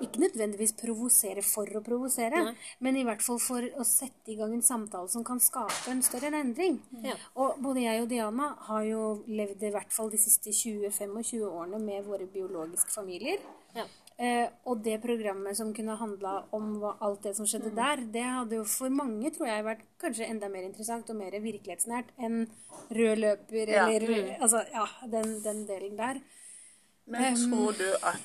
ikke 0.01 0.21
nødvendigvis 0.23 0.73
provosere 0.79 1.43
for 1.45 1.69
å 1.77 1.83
provosere, 1.85 2.43
men 2.83 2.97
i 2.99 3.05
hvert 3.07 3.23
fall 3.23 3.39
for 3.41 3.65
å 3.79 3.85
sette 3.87 4.33
i 4.33 4.37
gang 4.39 4.53
en 4.55 4.65
samtale 4.65 5.11
som 5.11 5.25
kan 5.27 5.41
skape 5.43 5.91
en 5.91 6.03
større 6.05 6.33
endring. 6.41 6.79
Ja. 7.05 7.17
Og 7.35 7.61
både 7.63 7.85
jeg 7.85 8.03
og 8.03 8.09
Diana 8.11 8.51
har 8.67 8.85
jo 8.87 9.03
levd 9.29 9.63
i 9.67 9.73
hvert 9.75 9.93
fall 9.93 10.11
de 10.13 10.21
siste 10.21 10.53
20-25 10.55 11.45
årene 11.47 11.81
med 11.83 12.07
våre 12.07 12.27
biologiske 12.31 12.93
familier. 12.95 13.43
Ja. 13.75 13.87
Eh, 14.21 14.49
og 14.69 14.83
det 14.85 14.99
programmet 15.01 15.57
som 15.57 15.71
kunne 15.73 15.95
handla 15.97 16.31
om 16.53 16.75
alt 16.85 17.23
det 17.25 17.31
som 17.33 17.47
skjedde 17.49 17.71
der, 17.73 18.03
det 18.13 18.21
hadde 18.21 18.59
jo 18.59 18.65
for 18.69 18.93
mange, 18.93 19.31
tror 19.33 19.47
jeg, 19.49 19.63
vært 19.65 19.85
kanskje 20.03 20.27
enda 20.29 20.49
mer 20.51 20.67
interessant 20.67 21.09
og 21.09 21.17
mer 21.17 21.33
virkelighetsnært 21.41 22.11
enn 22.21 22.43
rød 22.93 23.21
løper 23.23 23.71
Ja. 23.73 23.87
eller 23.89 24.35
Altså, 24.37 24.61
ja, 24.73 24.85
den, 25.09 25.39
den 25.41 25.63
delen 25.65 25.97
der. 25.97 26.19
Men 27.09 27.33
tror 27.49 27.73
du 27.79 27.87
at 28.05 28.21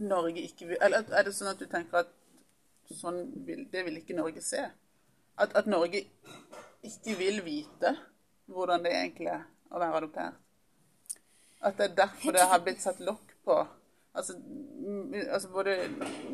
Norge 0.00 0.40
ikke 0.48 0.66
vil 0.70 0.78
Eller 0.80 1.04
er 1.12 1.26
det 1.26 1.34
sånn 1.36 1.50
at 1.50 1.60
du 1.60 1.66
tenker 1.68 2.00
at 2.00 2.14
sånn 2.96 3.18
vil, 3.46 3.66
det 3.70 3.84
vil 3.84 3.98
ikke 4.00 4.16
Norge 4.16 4.40
se? 4.42 4.62
At, 5.36 5.52
at 5.56 5.68
Norge 5.68 6.06
ikke 6.82 7.18
vil 7.18 7.42
vite 7.44 7.92
hvordan 8.48 8.82
det 8.86 8.94
egentlig 8.96 9.28
er 9.34 9.44
å 9.70 9.78
være 9.82 10.00
adoptert? 10.00 10.40
At 11.60 11.76
det 11.76 11.90
er 11.90 11.94
derfor 12.00 12.32
det 12.32 12.48
har 12.48 12.64
blitt 12.64 12.80
satt 12.80 13.04
lokk 13.04 13.36
på 13.44 13.58
altså, 14.14 14.36
altså 15.30 15.48
både 15.52 15.76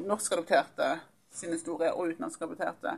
norskadopterte 0.07 0.97
sin 1.31 1.53
historie 1.53 1.93
og 1.93 2.13
utenlandskadopterte. 2.13 2.97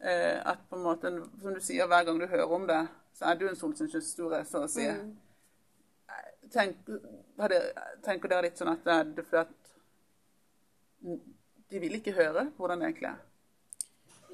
Eh, 0.00 0.40
at 0.50 0.64
på 0.70 0.76
en 0.76 0.84
måte, 0.84 1.12
som 1.42 1.54
du 1.54 1.60
sier, 1.64 1.86
hver 1.88 2.04
gang 2.04 2.20
du 2.20 2.26
hører 2.26 2.52
om 2.52 2.66
det, 2.68 2.82
så 3.16 3.30
er 3.30 3.40
jo 3.40 3.48
en 3.50 3.56
solskinnshistorie, 3.56 4.42
så 4.44 4.64
å 4.66 4.70
si. 4.70 4.88
Tenk, 6.52 6.90
hadde, 7.40 7.62
tenker 8.04 8.30
dere 8.30 8.46
litt 8.46 8.60
sånn 8.60 8.70
at 8.70 8.84
det 8.86 8.92
er 8.94 9.08
det 9.16 9.24
fordi 9.26 9.40
at 9.40 11.16
de 11.72 11.80
vil 11.82 11.96
ikke 11.98 12.14
høre 12.14 12.44
hvordan 12.56 12.82
det 12.82 12.90
egentlig 12.90 13.08
er? 13.10 13.24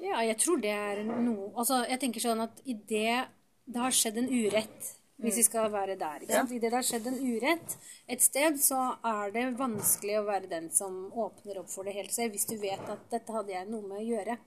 Ja, 0.03 0.19
jeg 0.21 0.37
tror 0.41 0.59
det 0.61 0.73
er 0.73 1.01
noe 1.07 1.47
Altså, 1.55 1.79
jeg 1.89 2.01
tenker 2.01 2.21
sånn 2.21 2.43
at 2.43 2.59
i 2.69 2.75
det 2.75 3.23
det 3.63 3.79
har 3.79 3.95
skjedd 3.95 4.19
en 4.19 4.27
urett, 4.27 4.89
hvis 5.23 5.39
vi 5.39 5.45
skal 5.47 5.71
være 5.73 5.95
der 5.99 6.23
ikke 6.23 6.35
sant? 6.35 6.51
I 6.51 6.59
det 6.59 6.69
det 6.73 6.79
har 6.79 6.87
skjedd 6.87 7.07
en 7.09 7.19
urett 7.21 7.75
et 8.11 8.23
sted, 8.23 8.57
så 8.61 8.79
er 9.07 9.33
det 9.35 9.45
vanskelig 9.59 10.17
å 10.19 10.25
være 10.27 10.49
den 10.51 10.69
som 10.73 11.05
åpner 11.11 11.61
opp 11.61 11.69
for 11.71 11.87
det 11.87 11.95
helt 11.95 12.13
selv, 12.13 12.35
hvis 12.35 12.47
du 12.49 12.57
vet 12.61 12.89
at 12.91 13.05
dette 13.13 13.35
hadde 13.35 13.53
jeg 13.55 13.69
noe 13.69 13.85
med 13.87 14.01
å 14.01 14.07
gjøre. 14.07 14.37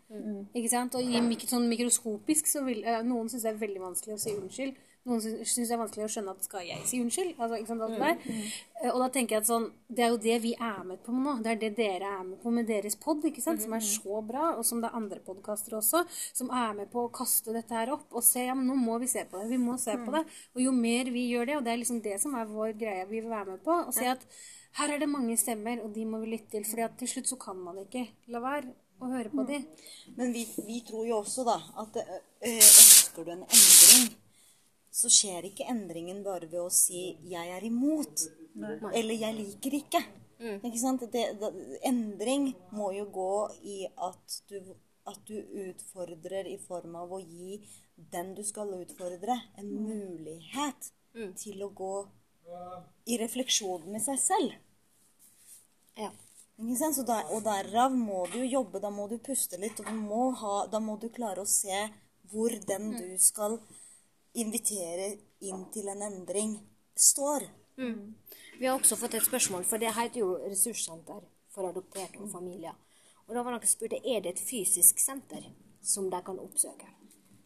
Ikke 0.52 0.72
sant? 0.72 0.98
Og 0.98 1.06
i 1.06 1.38
sånn 1.46 1.68
mikroskopisk 1.70 2.50
så 2.50 2.64
vil 2.66 2.84
eh, 2.84 3.02
Noen 3.06 3.30
syns 3.32 3.46
det 3.46 3.54
er 3.54 3.62
veldig 3.62 3.82
vanskelig 3.84 4.16
å 4.16 4.20
si 4.20 4.34
unnskyld. 4.36 4.82
Noen 5.06 5.20
syns 5.22 5.54
det 5.68 5.70
er 5.70 5.78
vanskelig 5.78 6.04
å 6.04 6.08
skjønne 6.10 6.32
at 6.34 6.46
skal 6.48 6.64
jeg 6.66 6.80
si 6.90 6.98
unnskyld? 6.98 7.36
Altså, 7.38 7.58
der. 8.00 8.16
Eh, 8.82 8.90
Og 8.90 8.98
da 9.04 9.08
tenker 9.14 9.36
jeg 9.36 9.44
at 9.44 9.48
sånn, 9.48 9.68
det 9.88 10.02
er 10.02 10.08
jo 10.10 10.16
det 10.24 10.38
vi 10.42 10.52
er 10.58 10.80
med 10.84 10.98
på 11.06 11.14
nå. 11.14 11.36
Det 11.44 11.52
er 11.52 11.60
det 11.60 11.70
dere 11.78 12.10
er 12.18 12.24
med 12.26 12.40
på 12.42 12.50
med 12.50 12.66
deres 12.66 12.96
pod, 12.96 13.22
som 13.62 13.76
er 13.78 13.84
så 13.86 14.22
bra, 14.26 14.48
og 14.58 14.64
som 14.66 14.80
det 14.82 14.90
er 14.90 14.96
andre 14.98 15.20
podkaster 15.20 15.76
også, 15.78 16.02
som 16.34 16.50
er 16.50 16.74
med 16.74 16.90
på 16.90 17.04
å 17.06 17.12
kaste 17.14 17.54
dette 17.54 17.70
her 17.78 17.92
opp 17.94 18.10
og 18.10 18.24
se 18.26 18.44
ja, 18.48 18.54
men 18.58 18.66
nå 18.66 18.74
må 18.74 18.98
vi 18.98 19.06
se 19.06 19.22
på 19.30 19.38
det. 19.38 19.48
Vi 19.54 19.58
må 19.62 19.78
se 19.78 19.94
på 19.96 20.10
det. 20.12 20.24
Og 20.56 20.60
jo 20.66 20.72
mer 20.72 21.04
vi 21.14 21.28
gjør 21.30 21.46
det, 21.46 21.56
og 21.56 21.64
det 21.64 21.72
er 21.72 21.80
liksom 21.84 22.02
det 22.02 22.18
som 22.20 22.34
er 22.34 22.50
vår 22.50 22.74
greie 22.76 23.06
vi 23.06 23.20
vil 23.20 23.30
være 23.30 23.52
med 23.54 23.62
på, 23.62 23.70
og 23.86 23.94
se 23.94 24.06
at 24.10 24.26
her 24.80 24.90
er 24.92 24.98
det 24.98 25.08
mange 25.08 25.36
stemmer, 25.38 25.78
og 25.86 25.94
de 25.94 26.04
må 26.04 26.18
vi 26.20 26.34
lytte 26.34 26.50
til. 26.50 26.64
For 26.66 26.82
til 26.98 27.08
slutt 27.08 27.28
så 27.30 27.38
kan 27.40 27.56
man 27.56 27.78
ikke 27.86 28.08
la 28.28 28.42
være 28.42 28.74
å 29.00 29.08
høre 29.12 29.30
på 29.30 29.46
de. 29.48 29.62
Men 30.16 30.32
vi, 30.32 30.42
vi 30.66 30.82
tror 30.88 31.06
jo 31.06 31.18
også 31.22 31.44
da 31.46 31.56
at 31.82 31.96
ø, 32.02 32.20
ønsker 32.50 33.24
du 33.24 33.30
en 33.32 33.42
endring, 33.46 34.14
så 34.96 35.10
skjer 35.12 35.44
ikke 35.50 35.66
endringen 35.68 36.22
bare 36.24 36.48
ved 36.48 36.62
å 36.62 36.72
si 36.72 37.18
'jeg 37.22 37.50
er 37.56 37.64
imot' 37.68 38.28
eller 38.94 39.14
'jeg 39.14 39.34
liker 39.34 39.72
ikke'. 39.80 40.04
Ikke 40.64 40.78
sant? 40.78 41.00
Det, 41.12 41.24
det, 41.40 41.50
endring 41.84 42.54
må 42.72 42.90
jo 42.92 43.04
gå 43.12 43.34
i 43.62 43.78
at 44.08 44.42
du, 44.48 44.74
at 45.06 45.20
du 45.28 45.36
utfordrer 45.68 46.46
i 46.46 46.58
form 46.58 46.96
av 46.96 47.12
å 47.12 47.20
gi 47.20 47.60
den 47.96 48.34
du 48.36 48.42
skal 48.44 48.74
utfordre, 48.76 49.36
en 49.56 49.70
mulighet 49.72 50.92
til 51.40 51.62
å 51.64 51.70
gå 51.72 51.94
i 53.06 53.16
refleksjon 53.16 53.88
med 53.92 54.02
seg 54.04 54.20
selv. 54.20 54.52
Ja. 55.96 56.12
Der, 56.56 57.24
og 57.32 57.42
derav 57.44 57.92
må 57.92 58.22
du 58.32 58.40
jobbe, 58.44 58.80
da 58.80 58.88
må 58.90 59.08
du 59.08 59.18
puste 59.20 59.58
litt, 59.60 59.80
og 59.80 59.92
må 59.92 60.30
ha, 60.40 60.66
da 60.72 60.80
må 60.80 60.96
du 61.00 61.10
klare 61.12 61.44
å 61.44 61.48
se 61.48 61.82
hvor 62.32 62.52
den 62.68 62.92
du 62.96 63.18
skal 63.20 63.58
invitere 64.42 65.12
inn 65.40 65.66
til 65.74 65.88
en 65.92 66.02
endring, 66.06 66.56
står. 66.96 67.44
Vi 68.58 68.66
har 68.66 68.78
også 68.78 68.96
fått 68.96 69.14
et 69.18 69.24
spørsmål, 69.26 69.64
for 69.68 69.78
det 69.82 69.92
heter 69.96 70.22
jo 70.22 70.30
ressurssenter 70.48 71.22
for 71.52 71.68
adopterte 71.68 72.22
og 72.24 72.30
familier. 72.32 72.76
Og 73.28 73.34
da 73.34 73.42
var 73.42 73.52
noen 73.56 73.66
som 73.66 73.74
spurte 73.76 73.98
er 74.06 74.22
det 74.24 74.36
et 74.36 74.44
fysisk 74.48 75.00
senter 75.02 75.44
som 75.82 76.08
de 76.10 76.20
kan 76.24 76.38
oppsøke. 76.40 76.88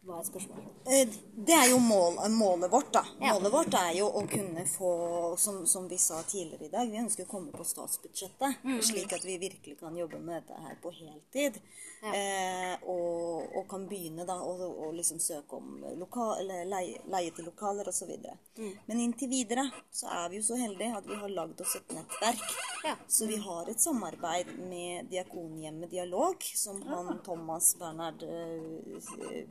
Var 0.03 0.19
et 0.23 0.29
spørsmål. 0.31 0.61
Eh, 0.89 1.07
Det 1.45 1.53
er 1.53 1.67
jo 1.69 1.77
mål, 1.77 2.15
målet 2.33 2.71
vårt, 2.71 2.93
da. 2.93 3.03
Ja. 3.21 3.33
Målet 3.35 3.51
vårt 3.53 3.73
er 3.77 3.91
jo 3.99 4.07
å 4.07 4.23
kunne 4.29 4.63
få, 4.65 4.91
som, 5.37 5.59
som 5.67 5.85
vi 5.89 5.97
sa 6.01 6.23
tidligere 6.23 6.65
i 6.65 6.71
dag, 6.73 6.89
vi 6.89 6.97
ønsker 7.03 7.27
å 7.27 7.29
komme 7.29 7.51
på 7.53 7.65
statsbudsjettet. 7.67 8.63
Slik 8.87 9.13
at 9.13 9.25
vi 9.25 9.37
virkelig 9.37 9.77
kan 9.79 9.97
jobbe 9.97 10.17
med 10.19 10.41
dette 10.41 10.57
her 10.63 10.79
på 10.81 10.93
heltid. 10.95 11.59
Eh, 12.01 12.75
og, 12.89 13.51
og 13.59 13.67
kan 13.69 13.83
begynne 13.89 14.25
da 14.25 14.39
å 14.41 14.53
å 14.71 14.87
liksom 14.95 15.19
søke 15.21 15.57
om 15.59 15.83
lokal, 15.99 16.39
eller 16.41 16.65
leie, 16.65 16.97
leie 17.11 17.31
til 17.35 17.45
lokaler 17.45 17.87
osv. 17.91 18.09
Mm. 18.57 18.71
Men 18.87 18.99
inntil 19.03 19.29
videre 19.29 19.67
så 19.93 20.09
er 20.09 20.29
vi 20.31 20.39
jo 20.39 20.45
så 20.47 20.57
heldige 20.57 20.97
at 20.97 21.05
vi 21.07 21.17
har 21.21 21.29
lagd 21.35 21.61
oss 21.61 21.75
et 21.77 21.93
nettverk. 21.93 22.55
Ja. 22.85 22.95
Så 23.07 23.27
vi 23.29 23.37
har 23.37 23.69
et 23.69 23.79
samarbeid 23.83 24.49
med 24.69 25.11
Diakonhjemmet 25.11 25.91
Dialog, 25.91 26.41
som 26.57 26.81
han 26.89 27.19
Thomas 27.25 27.75
Bernhard 27.77 28.23
eh, 28.25 29.45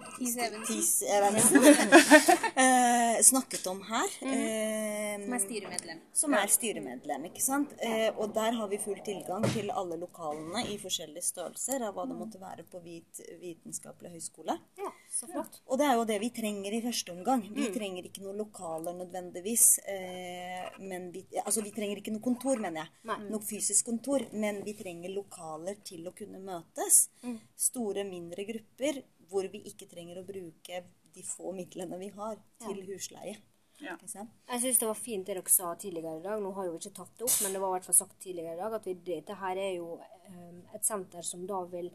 Thies 0.67 1.03
Evensen. 1.07 1.63
Eh, 2.61 3.23
snakket 3.23 3.67
om 3.71 3.79
her. 3.87 4.11
Eh, 4.27 5.21
Som 5.23 5.33
er 5.35 5.39
styremedlem. 5.45 6.01
som 6.13 6.35
er 6.35 6.51
styremedlem, 6.53 7.25
ikke 7.31 7.43
sant? 7.43 7.73
Eh, 7.79 8.11
og 8.17 8.35
der 8.35 8.53
har 8.59 8.69
vi 8.69 8.79
full 8.83 8.99
tilgang 9.07 9.47
til 9.55 9.71
alle 9.71 9.97
lokalene 10.01 10.65
i 10.69 10.77
forskjellige 10.83 11.25
størrelser 11.31 11.87
av 11.87 11.95
hva 11.97 12.07
det 12.11 12.19
måtte 12.19 12.40
være 12.41 12.65
på 12.71 12.81
Hvit 12.85 13.21
vitenskapelig 13.41 14.13
høyskole. 14.15 14.57
Ja, 14.81 14.91
så 15.13 15.29
flott. 15.31 15.61
Og 15.67 15.81
det 15.81 15.87
er 15.89 15.99
jo 15.99 16.07
det 16.09 16.19
vi 16.23 16.31
trenger 16.35 16.77
i 16.77 16.83
første 16.85 17.15
omgang. 17.15 17.45
Vi 17.57 17.69
trenger 17.75 18.09
ikke 18.09 18.25
noen 18.25 18.41
lokaler 18.41 18.97
nødvendigvis. 18.99 19.67
Eh, 19.91 20.81
men 20.83 21.11
vi, 21.15 21.25
altså 21.45 21.65
vi 21.67 21.75
trenger 21.77 22.01
ikke 22.01 22.15
noe 22.15 22.25
kontor, 22.25 22.63
mener 22.63 22.85
jeg. 22.85 22.95
Nei. 23.13 23.19
Noe 23.31 23.45
fysisk 23.45 23.91
kontor. 23.91 24.27
Men 24.33 24.63
vi 24.67 24.77
trenger 24.79 25.15
lokaler 25.15 25.81
til 25.87 26.09
å 26.09 26.15
kunne 26.17 26.43
møtes. 26.45 27.07
Store, 27.71 28.07
mindre 28.09 28.49
grupper 28.49 29.05
hvor 29.31 29.47
vi 29.53 29.63
ikke 29.71 29.87
trenger 29.91 30.19
å 30.21 30.27
bruke 30.27 30.83
de 31.15 31.23
få 31.27 31.53
midlene 31.55 31.99
vi 32.01 32.11
har 32.17 32.39
til 32.65 32.83
husleie. 32.89 33.39
Ja. 33.81 33.95
Jeg 34.03 34.61
syns 34.61 34.79
det 34.83 34.89
var 34.91 34.99
fint 34.99 35.27
det 35.27 35.39
dere 35.39 35.53
sa 35.53 35.73
tidligere 35.81 36.19
i 36.19 36.25
dag. 36.25 36.43
Nå 36.43 36.53
har 36.57 36.69
vi 36.69 36.77
ikke 36.77 36.93
tatt 36.99 37.15
det 37.17 37.25
opp, 37.25 37.37
men 37.45 37.55
det 37.55 37.63
var 37.63 37.73
i 37.73 37.79
hvert 37.79 37.89
fall 37.89 37.99
sagt 38.03 38.19
tidligere 38.21 38.57
i 38.57 38.61
dag 38.61 38.77
at 38.77 38.89
vi, 38.89 38.95
dette 39.07 39.37
her 39.41 39.61
er 39.61 39.71
jo 39.79 39.95
eh, 40.03 40.59
et 40.77 40.87
senter 40.87 41.25
som 41.27 41.47
da 41.49 41.63
vil 41.73 41.89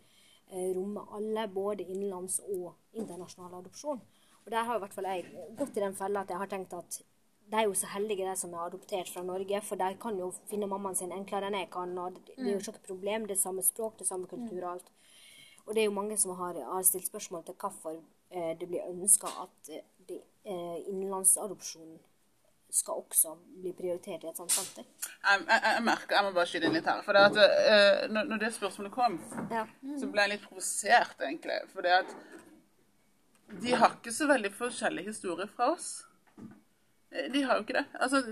eh, 0.52 0.70
romme 0.76 1.06
alle, 1.18 1.48
både 1.48 1.86
innenlands 1.86 2.40
og 2.46 2.74
internasjonal 2.94 3.60
adopsjon. 3.62 4.02
Og 4.46 4.52
der 4.54 4.68
har 4.68 4.78
i 4.78 4.84
hvert 4.84 4.94
fall 4.94 5.10
jeg 5.10 5.46
gått 5.58 5.78
i 5.78 5.84
den 5.84 5.98
fella 5.98 6.22
at 6.22 6.32
jeg 6.34 6.42
har 6.42 6.52
tenkt 6.52 6.74
at 6.78 7.02
de 7.46 7.58
er 7.60 7.68
jo 7.68 7.76
så 7.78 7.88
heldige, 7.94 8.26
de 8.26 8.36
som 8.38 8.54
er 8.54 8.66
adoptert 8.66 9.10
fra 9.14 9.22
Norge, 9.24 9.60
for 9.62 9.78
de 9.78 9.92
kan 10.02 10.18
jo 10.18 10.32
finne 10.50 10.70
mammaen 10.70 10.98
sin 10.98 11.14
enklere 11.14 11.52
enn 11.52 11.60
jeg 11.60 11.70
kan. 11.74 11.92
og 12.02 12.18
Det 12.26 12.40
er 12.40 12.52
jo 12.56 12.62
ikke 12.62 12.74
noe 12.74 12.88
problem. 12.88 13.28
Det 13.28 13.36
er 13.38 13.42
samme 13.42 13.64
språk, 13.66 14.00
det 14.00 14.08
er 14.08 14.14
samme 14.14 14.30
kultur 14.32 14.64
og 14.64 14.72
alt. 14.72 14.90
Og 15.66 15.76
det 15.76 15.82
er 15.84 15.86
jo 15.86 15.98
mange 15.98 16.18
som 16.18 16.34
har, 16.40 16.58
har 16.58 16.86
stilt 16.86 17.08
spørsmål 17.08 17.46
til 17.46 17.58
hvorfor 17.62 18.00
eh, 18.30 18.54
det 18.60 18.68
blir 18.70 18.90
ønska 18.90 19.30
at 19.44 19.70
eh, 19.74 19.86
det, 20.10 20.22
eh, 20.46 20.78
innenlandsadopsjon 20.90 22.00
skal 22.76 23.00
også 23.00 23.34
bli 23.62 23.72
prioritert 23.78 24.24
i 24.26 24.30
et 24.30 24.38
sånt 24.40 24.52
senter. 24.52 24.84
Jeg, 25.08 25.44
jeg, 25.48 25.60
jeg 25.66 25.84
merker, 25.88 26.16
jeg 26.18 26.26
må 26.28 26.32
bare 26.36 26.50
skyte 26.52 26.68
inn 26.70 26.76
litt 26.76 26.90
her. 26.92 27.02
For 27.06 27.16
det 27.16 27.24
at, 27.30 27.40
uh, 27.40 28.06
når, 28.12 28.30
når 28.34 28.42
det 28.44 28.54
spørsmålet 28.58 28.94
kom, 28.96 29.20
Ja. 29.54 29.66
så 30.02 30.10
ble 30.12 30.26
jeg 30.26 30.34
litt 30.36 30.48
provosert, 30.50 31.16
egentlig. 31.24 31.60
For 31.74 31.86
det 31.88 31.94
at 32.02 32.16
de 33.62 33.76
har 33.78 33.94
ikke 34.00 34.12
så 34.12 34.28
veldig 34.28 34.52
forskjellige 34.58 35.12
historier 35.14 35.48
fra 35.56 35.72
oss. 35.76 35.90
Eh, 37.12 37.28
De 37.32 37.44
har 37.46 37.60
jo 37.60 37.64
ikke 37.68 37.78
det. 37.78 37.86
Altså, 38.02 38.24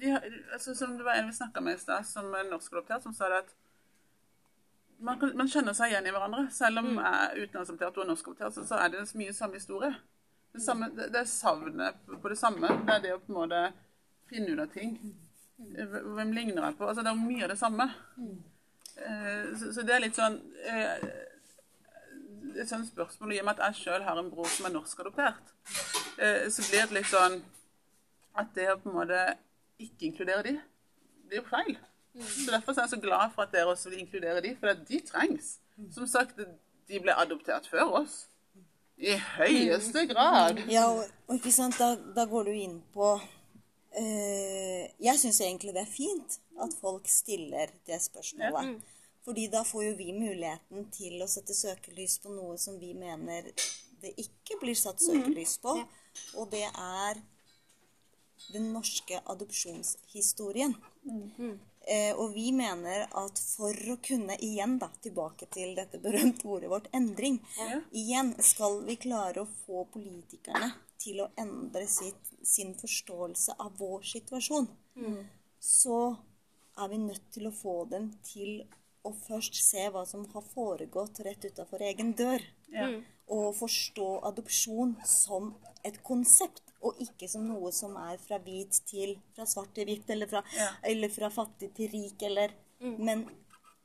de 0.00 0.10
har, 0.12 0.24
altså 0.52 0.74
som 0.76 0.96
det 0.98 1.06
var 1.06 1.16
en 1.20 1.30
vi 1.30 1.36
snakka 1.38 1.62
med 1.64 1.78
i 1.78 1.80
stad, 1.80 2.04
som 2.04 2.34
er 2.36 2.48
norskadoptert, 2.50 3.02
som 3.06 3.14
sa 3.16 3.30
det 3.32 3.38
at 3.44 3.54
man, 4.98 5.18
kan, 5.20 5.32
man 5.36 5.48
kjenner 5.48 5.76
seg 5.76 5.92
igjen 5.94 6.06
i 6.08 6.12
hverandre. 6.12 6.46
Selv 6.52 6.82
om 6.82 6.90
jeg 6.98 7.06
er 7.22 7.40
utenlandsadoptert 7.46 7.96
og 7.98 8.04
er 8.04 8.10
norskadoptert, 8.10 8.54
så, 8.58 8.66
så 8.68 8.78
er 8.82 8.92
det 8.92 9.06
mye 9.16 9.32
samme 9.36 9.60
historie. 9.60 9.92
Det, 10.56 10.64
samme, 10.64 10.88
det, 10.96 11.10
det 11.12 11.20
er 11.20 11.28
savnet 11.30 12.02
på, 12.08 12.28
det 12.32 12.38
samme. 12.40 12.68
Det 12.86 12.94
er 12.96 13.02
det 13.04 13.14
å 13.14 13.20
på 13.22 13.32
en 13.32 13.38
måte 13.42 13.62
finne 14.30 14.54
ut 14.54 14.62
av 14.64 14.72
ting. 14.74 14.96
Hvem 15.56 16.32
ligner 16.36 16.66
jeg 16.68 16.76
på? 16.78 16.88
Altså, 16.88 17.04
det 17.04 17.12
er 17.12 17.20
mye 17.20 17.44
av 17.46 17.52
det 17.52 17.58
samme. 17.60 17.86
Eh, 18.96 19.56
Så, 19.60 19.72
så 19.76 19.84
det 19.84 19.94
er 19.94 20.00
litt 20.06 20.16
sånn 20.16 20.38
eh, 20.64 21.02
Et 22.56 22.68
sånt 22.70 22.88
spørsmål 22.88 23.34
I 23.34 23.40
og 23.42 23.44
med 23.44 23.58
at 23.58 23.66
jeg 23.66 23.82
sjøl 23.82 24.04
har 24.06 24.16
en 24.16 24.30
bror 24.32 24.48
som 24.48 24.64
er 24.68 24.72
norskadoptert, 24.72 25.50
eh, 26.16 26.46
så 26.48 26.64
blir 26.70 26.86
det 26.88 26.96
litt 26.96 27.10
sånn 27.10 27.36
at 28.40 28.54
det 28.56 28.70
å 28.72 28.78
på 28.80 28.88
en 28.88 28.96
måte 28.96 29.18
ikke 29.84 30.08
inkludere 30.08 30.42
de, 30.46 30.54
det 31.28 31.36
er 31.36 31.42
jo 31.42 31.48
feil. 31.50 31.76
Så 32.16 32.46
Derfor 32.48 32.72
er 32.72 32.86
jeg 32.86 32.94
så 32.94 33.00
glad 33.02 33.34
for 33.34 33.44
at 33.44 33.52
dere 33.52 33.74
også 33.74 33.92
vil 33.92 34.00
inkludere 34.06 34.40
de, 34.44 34.54
for 34.56 34.72
at 34.72 34.80
de 34.88 35.00
trengs. 35.04 35.58
Som 35.92 36.08
sagt, 36.08 36.40
de 36.88 37.00
ble 37.04 37.12
adoptert 37.20 37.68
før 37.68 37.92
oss. 38.00 38.22
I 38.96 39.16
høyeste 39.36 40.06
grad. 40.08 40.62
Ja, 40.72 40.86
og, 40.88 41.04
og 41.28 41.36
ikke 41.36 41.52
sant, 41.52 41.76
da, 41.78 41.92
da 42.16 42.24
går 42.28 42.48
du 42.48 42.52
inn 42.56 42.78
på 42.94 43.10
eh, 43.92 44.86
Jeg 45.04 45.20
syns 45.20 45.42
egentlig 45.44 45.74
det 45.76 45.82
er 45.84 45.90
fint 45.90 46.38
at 46.64 46.76
folk 46.80 47.08
stiller 47.10 47.74
det 47.88 48.00
spørsmålet. 48.06 48.78
Fordi 49.26 49.48
da 49.50 49.64
får 49.66 49.88
jo 49.88 49.94
vi 49.98 50.12
muligheten 50.14 50.86
til 50.94 51.20
å 51.20 51.28
sette 51.28 51.54
søkelys 51.56 52.20
på 52.22 52.30
noe 52.30 52.54
som 52.62 52.78
vi 52.78 52.92
mener 52.94 53.48
det 54.00 54.12
ikke 54.22 54.60
blir 54.60 54.76
satt 54.78 55.02
søkelys 55.02 55.56
på. 55.62 55.74
Og 56.38 56.50
det 56.52 56.64
er 56.68 57.20
den 58.52 58.70
norske 58.72 59.18
adopsjonshistorien. 59.26 60.76
Eh, 61.10 61.56
og 62.18 62.32
vi 62.34 62.48
mener 62.50 63.04
at 63.14 63.38
for 63.38 63.76
å 63.92 63.94
kunne 64.02 64.34
igjen, 64.42 64.72
da, 64.82 64.88
tilbake 65.04 65.46
til 65.54 65.76
dette 65.76 66.00
berømte 66.02 66.48
ordet 66.50 66.70
vårt, 66.72 66.88
endring 66.96 67.36
Igjen 67.94 68.32
skal 68.42 68.80
vi 68.88 68.96
klare 68.98 69.44
å 69.44 69.50
få 69.66 69.84
politikerne 69.92 70.72
til 70.98 71.22
å 71.22 71.28
endre 71.38 71.86
sitt, 71.86 72.32
sin 72.42 72.74
forståelse 72.74 73.54
av 73.62 73.76
vår 73.78 74.02
situasjon, 74.16 74.66
så 75.62 76.00
er 76.76 76.90
vi 76.90 76.98
nødt 77.04 77.30
til 77.32 77.46
å 77.48 77.54
få 77.54 77.76
dem 77.90 78.10
til 78.26 78.64
å 79.06 79.12
først 79.14 79.58
se 79.62 79.86
hva 79.94 80.02
som 80.08 80.26
har 80.32 80.44
foregått 80.54 81.22
rett 81.26 81.44
utafor 81.46 81.84
egen 81.86 82.12
dør. 82.18 82.42
Og 83.32 83.54
forstå 83.58 84.08
adopsjon 84.28 84.96
som 85.06 85.54
et 85.86 85.98
konsept, 86.06 86.62
og 86.84 87.00
ikke 87.02 87.28
som 87.30 87.46
noe 87.48 87.72
som 87.74 87.96
er 88.00 88.18
fra 88.22 88.38
hvit 88.42 88.80
til 88.88 89.16
fra 89.34 89.46
svart 89.48 89.72
til 89.76 89.88
hvitt, 89.88 90.10
eller 90.12 90.28
fra, 90.30 90.42
eller 90.84 91.12
fra 91.12 91.30
fattig 91.32 91.72
til 91.76 91.90
rik, 91.94 92.22
eller 92.22 92.54
Men 92.80 93.24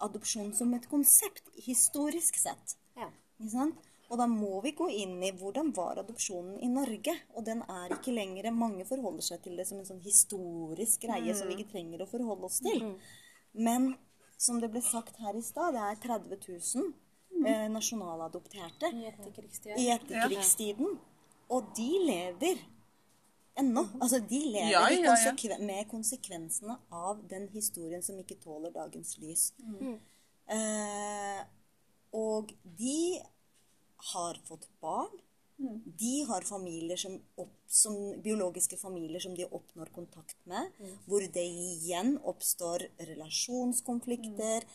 adopsjon 0.04 0.52
som 0.54 0.74
et 0.74 0.88
konsept, 0.90 1.48
historisk 1.56 2.36
sett. 2.36 2.76
Ja. 2.98 3.08
Ikke 3.40 3.54
sant? 3.54 3.88
Og 4.12 4.18
da 4.20 4.26
må 4.28 4.60
vi 4.66 4.74
gå 4.76 4.90
inn 4.92 5.22
i 5.24 5.32
hvordan 5.40 5.70
var 5.76 6.02
adopsjonen 6.02 6.58
i 6.60 6.68
Norge. 6.68 7.14
Og 7.38 7.46
den 7.48 7.62
er 7.64 7.94
ikke 7.96 8.12
lenger 8.12 8.50
Mange 8.52 8.84
forholder 8.88 9.24
seg 9.24 9.46
til 9.46 9.56
det 9.56 9.68
som 9.70 9.80
en 9.80 9.88
sånn 9.88 10.02
historisk 10.04 11.06
greie 11.08 11.36
som 11.38 11.48
vi 11.48 11.56
ikke 11.56 11.78
trenger 11.78 12.04
å 12.04 12.10
forholde 12.12 12.50
oss 12.50 12.60
til. 12.66 12.84
Men 13.56 13.94
som 14.42 14.60
det 14.60 14.72
ble 14.74 14.82
sagt 14.84 15.22
her 15.22 15.38
i 15.38 15.46
stad, 15.46 15.78
det 15.78 15.86
er 15.86 16.02
30 16.04 16.44
000 16.44 16.92
eh, 17.48 17.68
nasjonaladopterte 17.72 18.92
I 18.92 19.08
etterkrigstiden. 19.14 19.80
i 19.80 19.88
etterkrigstiden. 19.96 21.00
Og 21.52 21.72
de 21.78 21.90
lever 22.10 22.60
ennå. 23.60 23.84
Altså, 24.02 24.20
de 24.20 24.40
lever 24.46 24.72
Ja, 24.72 24.86
ja, 24.90 25.00
ja. 25.02 25.16
konsekve 25.16 25.58
med 25.60 25.90
konsekvensene 25.92 26.78
av 26.92 27.22
den 27.30 27.48
historien 27.54 28.02
som 28.04 28.20
ikke 28.20 28.40
tåler 28.44 28.72
dagens 28.76 29.18
lys. 29.22 29.52
Eh, 30.52 31.42
og 32.14 32.52
de 32.64 33.22
har 34.14 34.40
fått 34.48 34.68
barn. 34.82 35.12
De 35.62 36.24
har 36.26 36.42
familier 36.42 36.98
som, 36.98 37.20
opp, 37.38 37.52
som 37.70 37.94
biologiske 38.24 38.80
familier 38.82 39.22
som 39.22 39.36
de 39.38 39.46
oppnår 39.46 39.92
kontakt 39.94 40.38
med, 40.50 40.72
hvor 41.06 41.22
det 41.22 41.44
igjen 41.46 42.16
oppstår 42.24 42.88
relasjonskonflikter. 42.98 44.66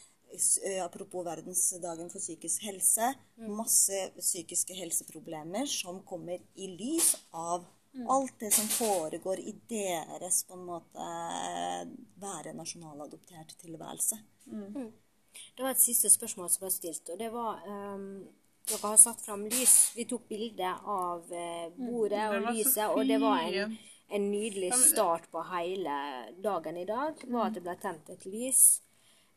Apropos 0.84 1.24
verdensdagen 1.26 2.10
for 2.12 2.22
psykisk 2.22 2.62
helse. 2.68 3.12
Masse 3.50 3.98
psykiske 4.18 4.74
helseproblemer 4.78 5.66
som 5.70 6.02
kommer 6.06 6.38
i 6.54 6.68
lys 6.76 7.16
av 7.32 7.66
alt 8.08 8.34
det 8.40 8.50
som 8.54 8.68
foregår 8.68 9.40
i 9.40 9.54
deres 9.68 10.42
på 10.44 10.54
en 10.54 10.66
måte 10.68 11.06
være 12.20 12.52
nasjonaladoptert 12.56 13.56
tilværelse. 13.60 14.18
Det 15.56 15.62
var 15.62 15.70
et 15.70 15.80
siste 15.80 16.10
spørsmål 16.12 16.50
som 16.50 16.64
ble 16.64 16.72
stilt, 16.72 17.08
og 17.12 17.18
det 17.20 17.30
var 17.32 17.62
um, 17.68 18.26
Dere 18.66 18.88
har 18.90 18.96
satt 18.98 19.20
fram 19.22 19.44
lys. 19.46 19.92
Vi 19.94 20.04
tok 20.10 20.24
bilde 20.26 20.70
av 20.90 21.28
eh, 21.30 21.68
bordet 21.76 22.24
og 22.34 22.48
lyset, 22.48 22.88
og 22.90 23.04
det 23.06 23.20
var 23.22 23.44
en, 23.46 23.76
en 24.10 24.24
nydelig 24.26 24.72
start 24.74 25.28
på 25.30 25.44
hele 25.52 25.98
dagen 26.42 26.80
i 26.80 26.86
dag. 26.88 27.20
var 27.30 27.46
At 27.46 27.54
det 27.54 27.62
ble 27.62 27.76
tent 27.78 28.10
et 28.10 28.26
lys, 28.26 28.62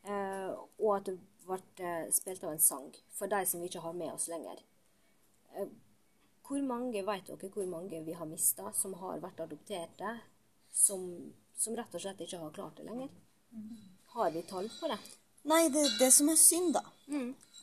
eh, 0.02 0.50
og 0.82 0.90
at 0.96 1.12
det 1.12 1.14
ble 1.46 1.60
eh, 1.78 2.10
spilt 2.10 2.42
av 2.42 2.56
en 2.56 2.64
sang. 2.64 2.90
For 3.14 3.30
de 3.30 3.44
som 3.46 3.62
vi 3.62 3.70
ikke 3.70 3.84
har 3.84 3.94
med 3.94 4.10
oss 4.16 4.26
lenger. 4.32 4.64
Eh, 5.54 5.70
hvor 6.50 6.62
mange 6.66 7.02
vet 7.06 7.28
dere 7.30 7.50
hvor 7.54 7.68
mange 7.70 8.00
vi 8.06 8.14
har 8.18 8.26
mista, 8.26 8.72
som 8.74 8.94
har 8.98 9.20
vært 9.22 9.40
adopterte, 9.46 10.16
som, 10.74 11.06
som 11.54 11.76
rett 11.78 11.94
og 11.94 12.02
slett 12.02 12.24
ikke 12.26 12.40
har 12.42 12.56
klart 12.56 12.80
det 12.80 12.88
lenger? 12.88 13.12
Har 14.16 14.34
vi 14.34 14.42
tall 14.50 14.66
på 14.80 14.90
det? 14.90 14.98
Nei, 15.50 15.68
det, 15.72 15.86
det 16.00 16.10
som 16.12 16.28
er 16.28 16.36
synd, 16.36 16.74
da, 16.76 16.82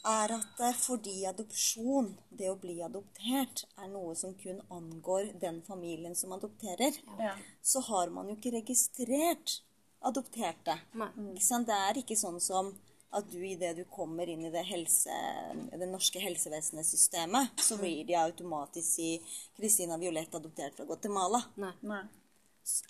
er 0.08 0.34
at 0.38 0.62
fordi 0.80 1.20
adopsjon, 1.30 2.14
det 2.40 2.48
å 2.50 2.56
bli 2.60 2.80
adoptert, 2.86 3.66
er 3.78 3.92
noe 3.92 4.16
som 4.18 4.34
kun 4.40 4.64
angår 4.74 5.34
den 5.42 5.60
familien 5.68 6.16
som 6.16 6.34
adopterer, 6.34 6.96
Ja. 7.20 7.36
så 7.62 7.84
har 7.92 8.10
man 8.16 8.32
jo 8.32 8.38
ikke 8.40 8.56
registrert 8.56 9.60
adopterte. 10.08 10.80
Nei. 10.98 11.12
Ikke 11.36 11.46
sant? 11.46 11.68
Det 11.68 11.76
er 11.76 12.00
ikke 12.02 12.18
sånn 12.18 12.40
som 12.42 12.72
at 13.16 13.32
du 13.32 13.40
idet 13.46 13.78
du 13.78 13.84
kommer 13.90 14.30
inn 14.30 14.46
i 14.46 14.52
det, 14.52 14.64
helse, 14.68 15.14
det 15.72 15.88
norske 15.88 16.20
helsevesenet 16.20 16.86
systemet, 16.86 17.54
så 17.62 17.78
blir 17.80 18.04
de 18.08 18.18
automatisk 18.20 18.98
si 18.98 19.14
Christina 19.56 19.98
Violette 19.98 20.38
adoptert 20.38 20.76
fra 20.76 20.86
Guatemala. 20.86 21.42
Nei. 21.56 21.72
Nei. 21.88 22.04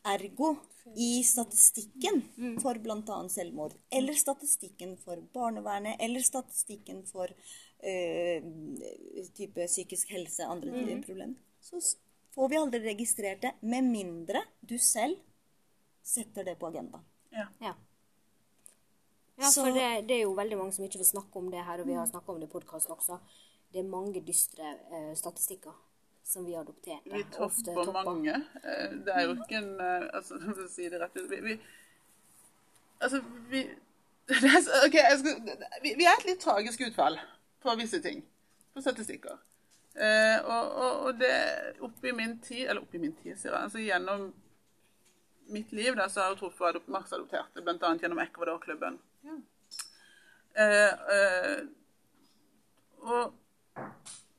Ergo 0.09 0.55
i 0.97 1.23
statistikken 1.23 2.23
for 2.63 2.79
bl.a. 2.81 3.17
selvmord, 3.29 3.75
eller 3.93 4.17
statistikken 4.17 4.95
for 4.97 5.21
barnevernet, 5.33 5.99
eller 6.01 6.23
statistikken 6.25 7.03
for 7.05 7.29
øh, 7.29 8.47
type 9.37 9.67
psykisk 9.67 10.15
helse, 10.15 10.45
andre 10.45 10.71
mm. 10.71 11.03
problemer, 11.05 11.35
så 11.61 11.81
får 12.33 12.49
vi 12.49 12.61
aldri 12.61 12.81
registrert 12.87 13.43
det, 13.45 13.53
med 13.61 13.85
mindre 13.85 14.41
du 14.61 14.77
selv 14.81 15.19
setter 16.07 16.47
det 16.47 16.57
på 16.57 16.71
agendaen. 16.71 17.05
Ja. 17.35 17.45
Ja. 17.61 17.75
Ja, 19.37 19.49
for 19.53 19.69
det, 19.69 19.89
det 20.09 20.15
er 20.17 20.23
jo 20.25 20.33
veldig 20.37 20.57
mange 20.57 20.73
som 20.73 20.85
ikke 20.87 21.01
vil 21.01 21.11
snakke 21.11 21.37
om 21.37 21.51
det 21.53 21.61
her, 21.65 21.81
og 21.81 21.87
vi 21.89 21.97
har 21.97 22.07
snakka 22.09 22.33
om 22.33 22.39
det 22.41 22.47
i 22.49 22.53
podkasten 22.55 22.95
også. 22.95 23.19
Det 23.73 23.83
er 23.83 23.91
mange 23.91 24.23
dystre 24.25 24.71
uh, 24.89 25.11
statistikker 25.17 25.75
som 26.27 26.45
vi 26.45 26.55
adopterte. 26.55 27.09
Vi 27.15 27.25
ofte 27.37 27.73
topper 27.73 28.03
mange. 28.03 28.33
Eh, 28.63 28.91
Det 29.05 29.13
er 29.13 29.21
jo 29.27 29.35
ikke 29.35 29.57
en 29.61 29.79
eh, 29.79 30.07
Altså, 30.13 30.39
for 30.43 30.63
å 30.65 30.69
si 30.71 30.89
det 30.91 30.99
rett 30.99 31.15
ut 31.15 31.29
vi, 31.31 31.39
vi, 31.45 31.53
Altså, 32.99 33.21
vi 33.51 33.61
er, 34.35 34.57
OK, 34.87 34.97
skal, 35.21 35.37
vi, 35.83 35.93
vi 35.95 36.07
er 36.07 36.17
et 36.17 36.25
litt 36.27 36.41
tragisk 36.43 36.83
utfall 36.89 37.15
på 37.63 37.75
visse 37.79 38.01
ting. 38.03 38.25
På 38.73 38.83
statistikker. 38.83 39.37
Eh, 39.95 40.41
og, 40.43 40.73
og, 40.83 41.05
og 41.07 41.21
det 41.21 41.31
oppi 41.81 42.11
min 42.13 42.35
tid 42.43 42.67
Eller 42.67 42.83
oppi 42.83 42.99
min 43.01 43.15
tid, 43.21 43.37
sier 43.39 43.53
jeg. 43.53 43.61
Altså 43.61 43.85
gjennom 43.85 44.27
mitt 45.47 45.71
liv 45.71 45.95
da, 45.95 46.09
så 46.11 46.25
har 46.25 46.33
jeg 46.33 46.41
truffet 46.41 46.73
adop 46.73 46.89
masseadopterte, 46.91 47.63
bl.a. 47.63 47.93
gjennom 48.01 48.19
Ecuador-klubben. 49.27 49.43
Eh, 50.57 50.93
eh, 51.15 51.67
og 52.97 53.33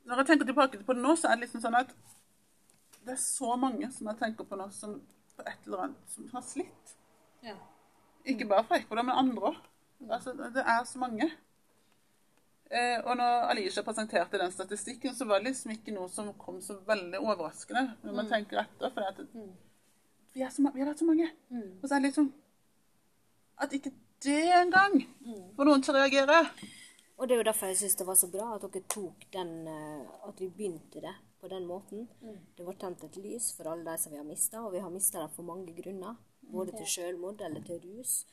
når 0.05 0.17
jeg 0.17 0.25
tenker 0.25 0.45
tilbake 0.45 0.83
på 0.83 0.93
det 0.93 1.01
nå, 1.01 1.15
så 1.15 1.29
er 1.29 1.37
det 1.37 1.47
liksom 1.47 1.63
sånn 1.63 1.77
at 1.79 1.93
det 3.05 3.15
er 3.15 3.21
så 3.21 3.55
mange 3.55 3.87
som 3.95 4.09
jeg 4.11 4.19
tenker 4.19 4.47
på 4.47 4.57
nå, 4.59 4.67
som 4.75 4.97
på 5.37 5.45
et 5.47 5.67
eller 5.67 5.85
annet 5.85 6.15
som 6.15 6.27
har 6.33 6.43
slitt. 6.43 6.95
Ja. 7.45 7.55
Ikke 8.27 8.47
bare 8.49 8.65
fra 8.67 8.79
Ecuador, 8.81 9.05
men 9.07 9.15
andre 9.15 9.53
òg. 9.53 9.61
Altså, 10.09 10.33
det 10.35 10.63
er 10.63 10.83
så 10.87 10.99
mange. 10.99 11.29
Eh, 12.69 12.99
og 13.01 13.15
når 13.17 13.47
Alicia 13.53 13.83
presenterte 13.83 14.37
den 14.41 14.51
statistikken, 14.51 15.15
så 15.15 15.25
var 15.25 15.39
det 15.39 15.53
liksom 15.53 15.71
ikke 15.73 15.95
noe 15.95 16.09
som 16.11 16.33
kom 16.37 16.59
så 16.61 16.77
veldig 16.87 17.21
overraskende. 17.23 17.95
Når 18.03 18.19
man 18.19 18.29
tenker 18.29 18.61
etter. 18.61 18.91
For 18.91 19.07
at 19.07 19.23
vi, 20.35 20.43
er 20.43 20.51
så, 20.51 20.67
vi 20.67 20.83
har 20.83 20.91
vært 20.91 21.01
så 21.01 21.07
mange. 21.07 21.31
Og 21.79 21.87
så 21.87 21.95
er 21.95 22.03
det 22.03 22.11
liksom 22.11 22.29
At 23.59 23.73
ikke 23.75 23.91
det 24.23 24.51
engang 24.51 24.99
får 25.55 25.67
noen 25.69 25.83
til 25.85 25.95
å 25.95 26.01
reagere. 26.01 26.41
Og 27.19 27.27
det 27.27 27.35
er 27.35 27.41
jo 27.41 27.47
derfor 27.49 27.71
jeg 27.71 27.79
syns 27.81 27.97
det 27.99 28.07
var 28.07 28.17
så 28.19 28.29
bra 28.31 28.53
at 28.55 28.63
dere 28.63 28.87
tok 28.87 29.25
den 29.33 29.51
eh, 29.67 30.03
At 30.27 30.39
vi 30.39 30.47
begynte 30.47 31.01
det 31.03 31.15
på 31.39 31.47
den 31.51 31.65
måten. 31.67 32.07
Det 32.55 32.65
var 32.67 32.75
tent 32.79 33.03
et 33.03 33.17
lys 33.19 33.51
for 33.55 33.67
alle 33.71 33.83
de 33.87 34.01
som 34.01 34.11
vi 34.11 34.19
har 34.19 34.27
mista, 34.27 34.61
og 34.63 34.73
vi 34.73 34.83
har 34.83 34.91
mista 34.91 35.21
det 35.23 35.31
for 35.35 35.47
mange 35.47 35.71
grunner. 35.75 36.17
Både 36.49 36.73
til 36.75 36.87
selvmord 36.87 37.41
eller 37.45 37.63
til 37.63 37.79
rus. 37.83 38.25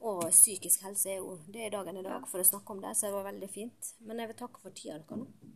Og 0.00 0.26
psykisk 0.30 0.84
helse 0.84 1.10
er 1.10 1.20
jo 1.20 1.38
det 1.48 1.66
er 1.66 1.72
dagen 1.74 1.96
i 1.96 2.04
dag 2.04 2.24
for 2.28 2.40
å 2.40 2.46
snakke 2.46 2.72
om 2.72 2.82
det, 2.84 2.92
så 2.96 3.08
det 3.08 3.16
var 3.16 3.28
veldig 3.30 3.48
fint. 3.52 3.92
Men 4.04 4.20
jeg 4.20 4.32
vil 4.32 4.40
takke 4.42 4.62
for 4.62 4.76
tida 4.76 4.98
dere 5.00 5.20
nå. 5.22 5.54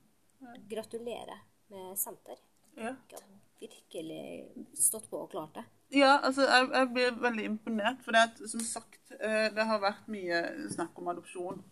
Gratulerer 0.70 1.44
med 1.72 1.98
senter. 2.00 2.40
Ja. 2.76 2.94
Virkelig 3.60 4.22
stått 4.80 5.10
på 5.10 5.20
og 5.24 5.32
klart 5.32 5.60
det. 5.60 5.66
Ja, 5.90 6.20
altså, 6.22 6.46
jeg, 6.46 6.68
jeg 6.72 6.88
blir 6.94 7.16
veldig 7.22 7.44
imponert. 7.44 8.02
For 8.04 8.14
det 8.14 8.22
at, 8.28 8.42
som 8.50 8.60
sagt, 8.62 9.00
eh, 9.18 9.48
det 9.54 9.66
har 9.66 9.82
vært 9.82 10.06
mye 10.12 10.42
snakk 10.70 10.98
om 11.00 11.10
adopsjon 11.10 11.62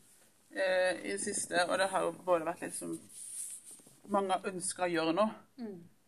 eh, 0.50 0.98
i 1.04 1.12
det 1.12 1.20
siste. 1.22 1.62
Og 1.68 1.78
det 1.78 1.90
har 1.92 2.06
jo 2.06 2.14
både 2.26 2.48
vært 2.48 2.66
litt 2.66 2.76
som 2.78 2.98
Mange 4.08 4.38
ønska 4.48 4.86
å 4.86 4.88
gjøre 4.88 5.12
noe. 5.12 5.34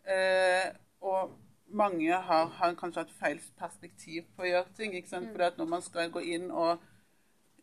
Eh, 0.08 0.70
og 1.04 1.34
mange 1.76 2.16
har, 2.16 2.46
har 2.56 2.78
kanskje 2.78 3.02
hatt 3.02 3.10
feil 3.20 3.42
perspektiv 3.60 4.24
på 4.36 4.46
å 4.46 4.48
gjøre 4.48 4.72
ting. 4.78 4.94
ikke 4.96 5.10
sant? 5.10 5.28
Fordi 5.34 5.44
at 5.44 5.58
når 5.60 5.68
man 5.68 5.84
skal 5.84 6.08
gå 6.14 6.22
inn 6.24 6.46
og 6.48 6.80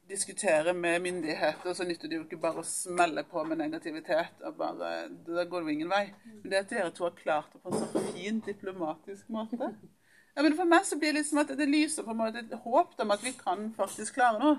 diskutere 0.07 0.75
med 0.77 1.01
myndigheter, 1.01 1.73
så 1.73 1.83
nytter 1.83 2.07
det 2.07 2.19
jo 2.19 2.27
ikke 2.27 2.39
bare 2.45 2.61
å 2.61 2.69
smelle 2.69 3.25
på 3.27 3.43
med 3.49 3.59
negativitet. 3.63 4.37
og 4.45 4.55
bare, 4.61 5.09
Da 5.25 5.43
går 5.43 5.65
det 5.65 5.73
ingen 5.73 5.89
vei. 5.89 6.05
Men 6.43 6.51
det 6.51 6.61
at 6.61 6.69
dere 6.69 6.93
to 6.93 7.03
har 7.09 7.17
klart 7.17 7.49
det 7.53 7.61
på 7.65 7.73
en 7.73 7.81
så 7.81 8.05
fin 8.13 8.39
diplomatisk 8.45 9.29
måte 9.33 9.73
ja, 10.37 10.43
men 10.45 10.53
For 10.53 10.69
meg 10.69 10.85
så 10.85 10.99
blir 11.01 11.15
det 11.15 11.23
liksom 11.23 11.41
at 11.41 11.51
det 11.57 11.65
lyser 11.69 12.05
på 12.05 12.13
en 12.13 12.19
måte 12.19 12.43
et 12.43 12.51
håp 12.61 12.99
om 13.01 13.13
at 13.15 13.23
vi 13.25 13.31
kan 13.33 13.71
faktisk 13.73 14.19
klare 14.19 14.37
noe. 14.37 14.57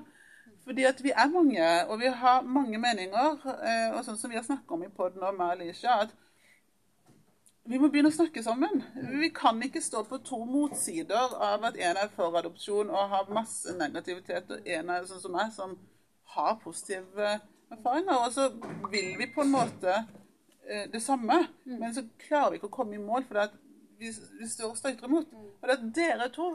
Fordi 0.67 0.85
at 0.85 0.99
vi 1.05 1.13
er 1.15 1.31
mange, 1.33 1.67
og 1.89 2.01
vi 2.01 2.09
har 2.13 2.43
mange 2.43 2.79
meninger. 2.83 3.37
eh, 3.47 3.95
Og 3.95 4.03
sånn 4.05 4.19
som 4.19 4.31
vi 4.31 4.37
har 4.37 4.45
snakket 4.45 4.75
om 4.75 4.83
i 4.83 4.89
poden 4.89 5.23
med 5.23 5.47
Alicia, 5.47 6.01
at 6.03 6.11
vi 7.69 7.79
må 7.79 7.89
begynne 7.93 8.11
å 8.11 8.17
snakke 8.17 8.43
sammen. 8.43 8.83
Vi 9.21 9.31
kan 9.31 9.63
ikke 9.63 9.81
stå 9.85 10.03
på 10.09 10.19
to 10.25 10.41
motsider 10.49 11.35
av 11.37 11.65
at 11.69 11.77
en 11.77 12.01
er 12.01 12.11
for 12.17 12.37
adopsjon 12.41 12.91
og 12.91 13.11
har 13.13 13.31
masse 13.33 13.75
negativitet, 13.77 14.51
og 14.51 14.67
en 14.67 14.91
er 14.91 15.07
sånn 15.09 15.21
som 15.21 15.37
meg, 15.37 15.53
som 15.53 15.77
har 16.35 16.59
positive 16.65 17.39
erfaringer. 17.71 18.25
Og 18.25 18.33
så 18.33 18.49
vil 18.91 19.15
vi 19.21 19.31
på 19.35 19.45
en 19.45 19.53
måte 19.53 19.95
eh, 19.95 20.89
det 20.93 21.03
samme, 21.05 21.43
men 21.65 21.95
så 21.95 22.07
klarer 22.27 22.51
vi 22.51 22.61
ikke 22.61 22.73
å 22.73 22.77
komme 22.81 22.97
i 22.97 23.05
mål, 23.05 23.29
for 23.29 23.41
vi, 23.41 23.68
vi 23.99 24.49
står 24.49 24.71
og 24.71 24.77
støyter 24.79 25.09
imot. 25.09 25.31
Og 25.63 25.69
det 25.69 25.77
at 25.79 25.87
dere 25.97 26.29
to 26.35 26.49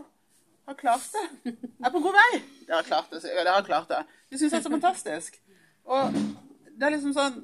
har 0.68 0.78
klart 0.80 1.10
det. 1.14 1.56
Er 1.84 1.92
på 1.92 2.00
god 2.04 2.14
vei. 2.16 2.42
Dere 2.68 2.78
har 2.80 2.88
klart 2.88 3.10
det. 3.12 3.24
jeg. 3.24 3.36
Dere 3.36 3.56
har 3.58 3.66
klart 3.68 3.90
det. 3.92 4.04
Vi 4.32 4.38
syns 4.40 4.52
det 4.54 4.60
er 4.62 4.68
så 4.68 4.72
fantastisk. 4.72 5.42
Og 5.86 6.14
det 6.14 6.88
er 6.88 6.96
liksom 6.96 7.14
sånn 7.18 7.42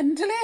Endelig! 0.00 0.42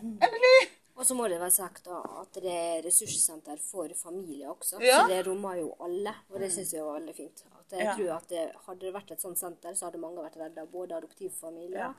Endelig! 0.00 0.58
Og 1.00 1.06
så 1.08 1.14
må 1.16 1.28
det 1.32 1.38
være 1.40 1.54
sagt 1.54 1.86
da, 1.86 2.00
at 2.20 2.34
det 2.44 2.50
er 2.52 2.82
ressurssenter 2.84 3.56
for 3.64 3.88
familier 3.96 4.50
også. 4.52 4.80
Ja. 4.84 4.98
Så 5.06 5.08
det 5.14 5.22
rommer 5.28 5.56
jo 5.62 5.70
alle, 5.80 6.12
og 6.28 6.42
det 6.42 6.50
syns 6.52 6.74
jeg 6.74 6.84
var 6.84 6.98
veldig 6.98 7.14
fint. 7.16 7.44
At 7.56 7.72
jeg 7.72 7.86
Ja. 7.86 7.94
tror 7.96 8.10
at 8.18 8.28
det, 8.28 8.42
Hadde 8.66 8.80
det 8.84 8.92
vært 8.94 9.10
et 9.12 9.20
sånt 9.22 9.38
senter, 9.38 9.72
så 9.78 9.86
hadde 9.88 9.98
mange 10.02 10.20
vært 10.20 10.36
redda. 10.36 10.66
Både 10.66 10.98
adoptivfamilier, 10.98 11.78
Ja. 11.78 11.92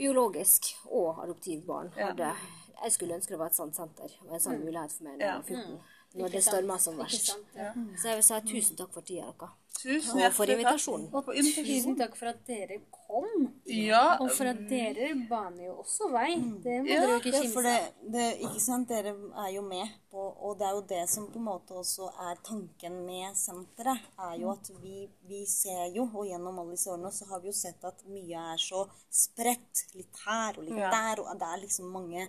Biologisk 0.00 0.70
og 0.88 1.20
adoptivbarn. 1.24 1.92
Hadde, 1.96 2.32
jeg 2.80 2.92
skulle 2.96 3.16
ønske 3.20 3.34
det 3.34 3.40
var 3.42 3.52
et 3.52 3.58
sånt 3.60 3.76
senter 3.76 4.12
og 4.26 4.34
en 4.38 4.40
sånn 4.46 4.62
mulighet 4.64 4.94
for 4.96 5.04
meg 5.08 5.18
når 5.20 5.26
jeg 5.26 5.40
var 5.42 5.48
14. 5.50 5.80
Når 6.14 6.28
det 6.34 6.42
stormer 6.42 6.78
som 6.82 6.96
verst. 6.98 7.36
Ja. 7.54 7.72
Så 7.96 8.08
jeg 8.08 8.16
vil 8.16 8.24
si 8.26 8.40
tusen 8.50 8.76
takk 8.76 8.92
for 8.92 9.00
tida 9.06 9.28
deres. 9.30 9.56
Tusen 9.80 10.18
Og 10.20 10.32
for 10.36 10.50
invitasjonen. 10.50 11.06
Og 11.14 11.28
tusen 11.30 11.94
takk 11.96 12.16
for 12.18 12.26
at 12.32 12.40
dere 12.48 12.80
kom. 12.92 13.46
Ja, 13.70 14.16
Og 14.20 14.28
for 14.34 14.44
at 14.50 14.58
dere 14.68 15.14
baner 15.30 15.64
jo 15.68 15.76
også 15.80 16.10
vei. 16.12 16.34
Det 16.64 16.74
må 16.82 16.90
Ja, 16.90 16.98
dere 17.00 17.14
jo 17.14 17.20
ikke 17.22 17.30
Ja, 17.32 17.40
kimse 17.40 17.52
for 17.54 17.60
av. 17.70 17.86
det, 18.02 18.12
det, 18.12 18.26
ikke 18.44 18.60
sant, 18.60 18.88
Dere 18.90 19.14
er 19.46 19.48
jo 19.54 19.62
med 19.62 19.88
på 20.10 20.18
Og 20.42 20.58
det 20.58 20.66
er 20.66 20.74
jo 20.74 20.82
det 20.90 21.08
som 21.08 21.28
på 21.32 21.38
en 21.38 21.44
måte 21.46 21.70
også 21.78 22.10
er 22.28 22.36
tanken 22.44 22.98
med 23.06 23.36
senteret. 23.36 24.00
er 24.18 24.34
jo 24.42 24.50
at 24.50 24.70
vi, 24.82 25.08
vi 25.30 25.46
ser 25.46 25.86
jo, 25.94 26.08
og 26.12 26.26
gjennom 26.26 26.58
alle 26.58 26.72
disse 26.76 26.90
årene 26.90 27.12
så 27.12 27.24
har 27.30 27.40
vi 27.40 27.48
jo 27.48 27.52
sett 27.52 27.84
at 27.84 28.02
mye 28.10 28.36
er 28.52 28.58
så 28.58 28.84
spredt. 29.10 29.86
Litt 29.94 30.16
her 30.26 30.58
og 30.58 30.64
litt 30.64 30.76
Ja. 30.76 30.90
der. 30.90 31.22
Og 31.22 31.38
det 31.38 31.46
er 31.54 31.60
liksom 31.62 31.86
mange 31.92 32.28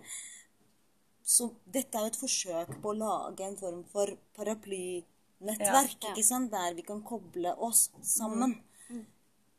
Så 1.24 1.52
dette 1.66 1.98
er 1.98 2.08
jo 2.08 2.12
et 2.12 2.20
forsøk 2.20 2.76
på 2.82 2.92
å 2.92 2.98
lage 2.98 3.46
en 3.46 3.58
form 3.58 3.84
for 3.92 4.10
paraplynettverk, 4.38 5.98
Ja. 6.04 6.14
ikke 6.14 6.24
sant, 6.24 6.52
der 6.52 6.74
vi 6.76 6.82
kan 6.82 7.02
koble 7.04 7.56
oss 7.58 7.90
sammen. 8.02 8.62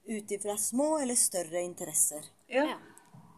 Ut 0.09 0.31
ifra 0.31 0.57
små 0.59 0.98
eller 0.98 1.14
større 1.14 1.62
interesser. 1.62 2.25
Ja. 2.48 2.64
Ja. 2.66 2.79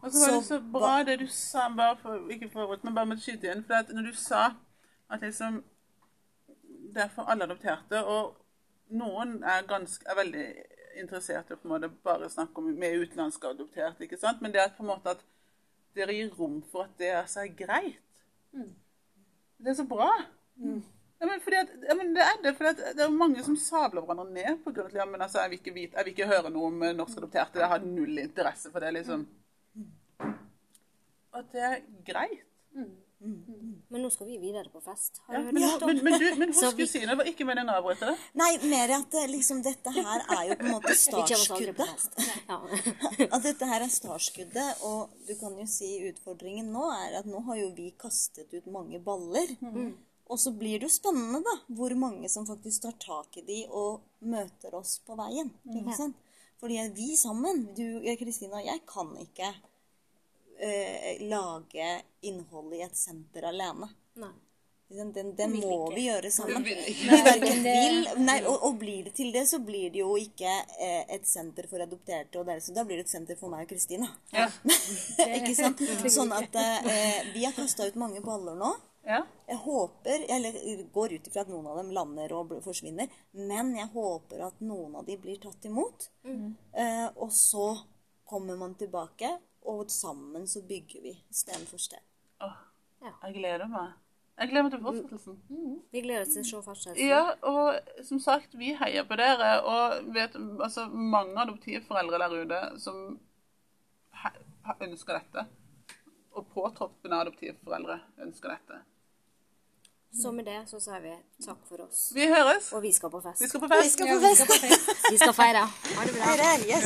Og 0.01 0.11
så 0.11 0.19
var 0.19 0.31
det 0.37 0.45
Så 0.45 0.59
bra 0.59 1.03
det 1.03 1.19
du 1.19 1.27
sa, 1.27 1.69
bare 1.69 1.97
for, 1.97 2.29
ikke 2.29 2.49
for 2.51 2.73
å 2.73 2.77
men 2.83 2.95
bare 2.95 3.05
med 3.05 3.21
skyte 3.21 3.51
inn. 3.51 3.63
For 3.63 3.73
at 3.73 3.89
når 3.89 4.11
du 4.11 4.13
sa 4.13 4.55
at 5.09 5.21
liksom 5.21 5.63
Det 6.95 7.03
er 7.03 7.09
for 7.09 7.27
alle 7.27 7.43
adopterte, 7.43 8.05
og 8.05 8.35
noen 8.87 9.43
er, 9.43 9.65
ganske, 9.67 10.05
er 10.07 10.15
veldig 10.15 10.45
interessert 11.01 11.49
i 11.49 11.53
å 11.53 11.57
på 11.57 11.67
en 11.67 11.73
måte 11.73 11.89
bare 12.05 12.29
snakke 12.29 12.61
om 12.61 12.69
med 12.79 12.95
utenlandske 13.01 13.49
adopterte, 13.49 14.05
ikke 14.05 14.19
sant? 14.19 14.39
Men 14.41 14.53
det 14.53 14.61
er 14.61 14.69
på 14.77 14.83
en 14.85 14.91
måte 14.93 15.11
at 15.11 15.25
dere 15.97 16.15
gir 16.15 16.31
rom 16.37 16.61
for 16.71 16.85
at 16.85 16.93
det 17.01 17.09
er 17.17 17.27
så 17.27 17.43
greit. 17.57 17.99
Det 18.55 19.71
er 19.71 19.77
så 19.77 19.85
bra. 19.89 20.09
Ja, 21.19 21.27
men 21.29 21.41
fordi 21.43 21.57
at, 21.61 21.71
ja, 21.87 21.95
men 21.95 22.11
det 22.15 22.23
er 22.25 22.41
det, 22.43 22.53
for 22.57 22.67
det 22.75 23.03
er 23.05 23.13
mange 23.13 23.43
som 23.43 23.55
sabler 23.59 24.03
hverandre 24.03 24.27
ned 24.35 24.67
av 24.67 24.81
at 24.85 24.97
ja, 24.97 25.05
men 25.07 25.23
altså, 25.23 25.41
jeg, 25.43 25.51
vil 25.53 25.61
ikke 25.61 25.75
vite, 25.75 25.97
jeg 25.97 26.07
vil 26.07 26.13
ikke 26.13 26.31
høre 26.31 26.51
noe 26.51 26.69
om 26.69 26.83
norskadopterte. 26.83 27.59
adopterte. 27.59 27.63
Jeg 27.63 27.71
har 27.71 27.87
null 27.87 28.19
interesse 28.23 28.71
for 28.73 28.83
det, 28.83 28.91
liksom. 28.97 29.25
At 31.35 31.51
det 31.55 31.63
er 31.69 31.79
greit. 32.07 32.43
Men 33.19 34.01
nå 34.03 34.09
skal 34.13 34.27
vi 34.27 34.37
videre 34.41 34.69
på 34.69 34.81
fest. 34.83 35.21
Har 35.25 35.37
Ja, 35.37 35.41
men, 35.45 35.55
det? 35.55 35.85
men, 35.87 36.01
men, 36.03 36.17
du, 36.19 36.25
men 36.41 36.53
husk 36.55 36.77
vi- 36.77 36.87
si 36.87 37.03
var 37.05 37.25
ikke 37.29 37.45
med 37.47 37.57
den 37.57 37.69
avbryter 37.73 38.11
det. 38.11 38.15
Nei, 38.37 38.49
mer 38.69 38.91
at 38.99 39.15
liksom, 39.31 39.61
dette 39.65 39.93
her 39.95 40.25
er 40.37 40.41
jo 40.49 40.57
på 40.59 40.65
en 40.67 40.73
måte 40.75 40.95
startskuddet. 41.05 42.09
Ja. 42.49 42.59
At 43.35 43.43
dette 43.47 43.69
her 43.71 43.85
er 43.85 43.93
startskuddet, 43.93 44.81
og 44.85 45.15
du 45.27 45.33
kan 45.39 45.55
jo 45.59 45.65
si 45.69 45.93
utfordringen 46.09 46.71
nå 46.73 46.89
er 46.93 47.19
at 47.21 47.29
nå 47.29 47.39
har 47.47 47.57
jo 47.61 47.71
vi 47.77 47.91
kastet 47.99 48.53
ut 48.53 48.67
mange 48.71 48.99
baller. 49.03 49.55
Og 50.25 50.39
så 50.41 50.51
blir 50.57 50.79
det 50.81 50.87
jo 50.87 50.93
spennende, 50.93 51.43
da, 51.45 51.53
hvor 51.77 51.93
mange 52.01 52.29
som 52.33 52.47
faktisk 52.49 52.81
tar 52.87 52.95
tak 53.01 53.37
i 53.37 53.43
de 53.45 53.59
og 53.69 54.01
møter 54.25 54.73
oss 54.77 54.97
på 55.05 55.17
veien. 55.19 55.51
Ikke 55.69 55.93
sant? 55.97 56.17
Fordi 56.61 56.79
vi 56.95 57.13
sammen, 57.19 57.65
du, 57.77 58.01
Kristina 58.17 58.57
og 58.61 58.65
jeg, 58.65 58.81
kan 58.89 59.11
ikke 59.21 59.51
eh, 60.59 61.21
lage 61.29 62.01
innhold 62.21 62.73
i 62.75 62.83
et 62.85 62.97
senter 62.97 63.47
alene. 63.51 63.89
Nei. 64.21 64.33
Den, 64.87 65.11
den, 65.13 65.31
den 65.35 65.55
må 65.57 65.69
ikke. 65.87 65.95
vi 65.95 66.01
gjøre 66.05 66.29
sammen. 66.31 66.63
Vil. 66.63 66.81
Vi 66.85 67.21
verken 67.25 67.63
vil 67.65 67.95
nei, 68.21 68.35
og, 68.45 68.67
og 68.67 68.75
blir 68.77 69.07
det 69.07 69.15
til 69.17 69.31
det, 69.33 69.47
så 69.49 69.57
blir 69.65 69.89
det 69.91 70.03
jo 70.03 70.11
ikke 70.21 70.51
eh, 70.77 71.01
et 71.15 71.25
senter 71.25 71.65
for 71.71 71.81
adopterte. 71.81 72.37
Og 72.37 72.45
deres, 72.45 72.69
da 72.75 72.83
blir 72.85 73.01
det 73.01 73.07
et 73.07 73.13
senter 73.15 73.39
for 73.39 73.49
meg 73.51 73.65
og 73.65 73.71
Kristina. 73.73 74.11
Ja. 74.35 74.45
ikke 75.39 75.55
sant? 75.57 75.81
Sånn 76.05 76.35
at 76.37 76.53
eh, 76.61 77.31
vi 77.33 77.47
har 77.47 77.57
kasta 77.57 77.89
ut 77.89 77.97
mange 77.97 78.21
baller 78.25 78.59
nå. 78.59 78.75
Ja. 79.05 79.23
Jeg 79.49 79.57
håper, 79.65 80.23
eller 80.37 80.61
går 80.93 81.17
ut 81.17 81.27
ifra 81.29 81.43
at 81.45 81.49
noen 81.49 81.65
av 81.69 81.81
dem 81.81 81.91
lander 81.93 82.31
og 82.37 82.55
forsvinner, 82.65 83.09
men 83.37 83.73
jeg 83.77 83.89
håper 83.93 84.47
at 84.47 84.63
noen 84.65 84.95
av 85.01 85.09
de 85.09 85.17
blir 85.21 85.41
tatt 85.41 85.65
imot. 85.69 86.07
Eh, 86.25 87.05
og 87.13 87.33
så 87.33 87.67
kommer 88.25 88.57
man 88.57 88.73
tilbake, 88.77 89.35
og 89.65 89.91
sammen 89.91 90.47
så 90.47 90.61
bygger 90.65 91.03
vi 91.03 91.13
sten 91.33 91.67
for 91.69 91.81
sten. 91.81 92.03
Åh, 92.45 92.57
jeg 93.05 93.37
gleder 93.37 93.69
meg. 93.71 93.93
Jeg 94.35 94.49
gleder 94.51 94.65
meg 94.65 94.73
til 94.73 94.81
fortsettelsen. 94.83 95.35
Vi 95.93 96.01
gleder 96.03 96.25
oss 96.25 96.33
til 96.35 96.43
å 96.43 96.47
se 96.49 96.63
fortsettelsen. 96.65 97.07
Ja, 97.07 97.21
og 97.47 98.03
som 98.07 98.19
sagt, 98.19 98.57
vi 98.59 98.73
heier 98.75 99.05
på 99.07 99.15
dere. 99.19 99.51
Og 99.63 100.09
vet, 100.15 100.35
altså, 100.35 100.89
mange 100.91 101.39
adoptivforeldre 101.45 102.19
der 102.19 102.35
ute 102.41 102.63
som 102.83 103.05
ønsker 104.83 105.21
dette. 105.21 105.45
Og 106.35 106.49
påtroppende 106.51 107.21
adoptivforeldre 107.23 108.01
ønsker 108.25 108.57
dette. 108.57 108.81
Så 110.15 110.31
med 110.31 110.45
det 110.47 110.61
så 110.69 110.79
sier 110.79 111.01
vi 111.03 111.13
takk 111.43 111.63
for 111.67 111.81
oss. 111.83 112.05
Vi 112.15 112.27
høres. 112.31 112.69
Og 112.75 112.83
vi 112.83 112.91
skal 112.95 113.11
på 113.11 113.19
fest. 113.23 113.41
Vi 113.43 113.49
skal 113.51 113.63
på 113.63 113.71
fest. 113.71 113.83
Vi 113.83 113.91
skal 113.91 114.07
på 114.11 114.19
fest! 114.23 115.09
Vi 115.11 115.17
skal 115.19 115.33
feire. 115.35 115.63
Ha 115.67 116.05
det 116.07 116.13
bra. 116.15 116.53
Yes. 116.69 116.85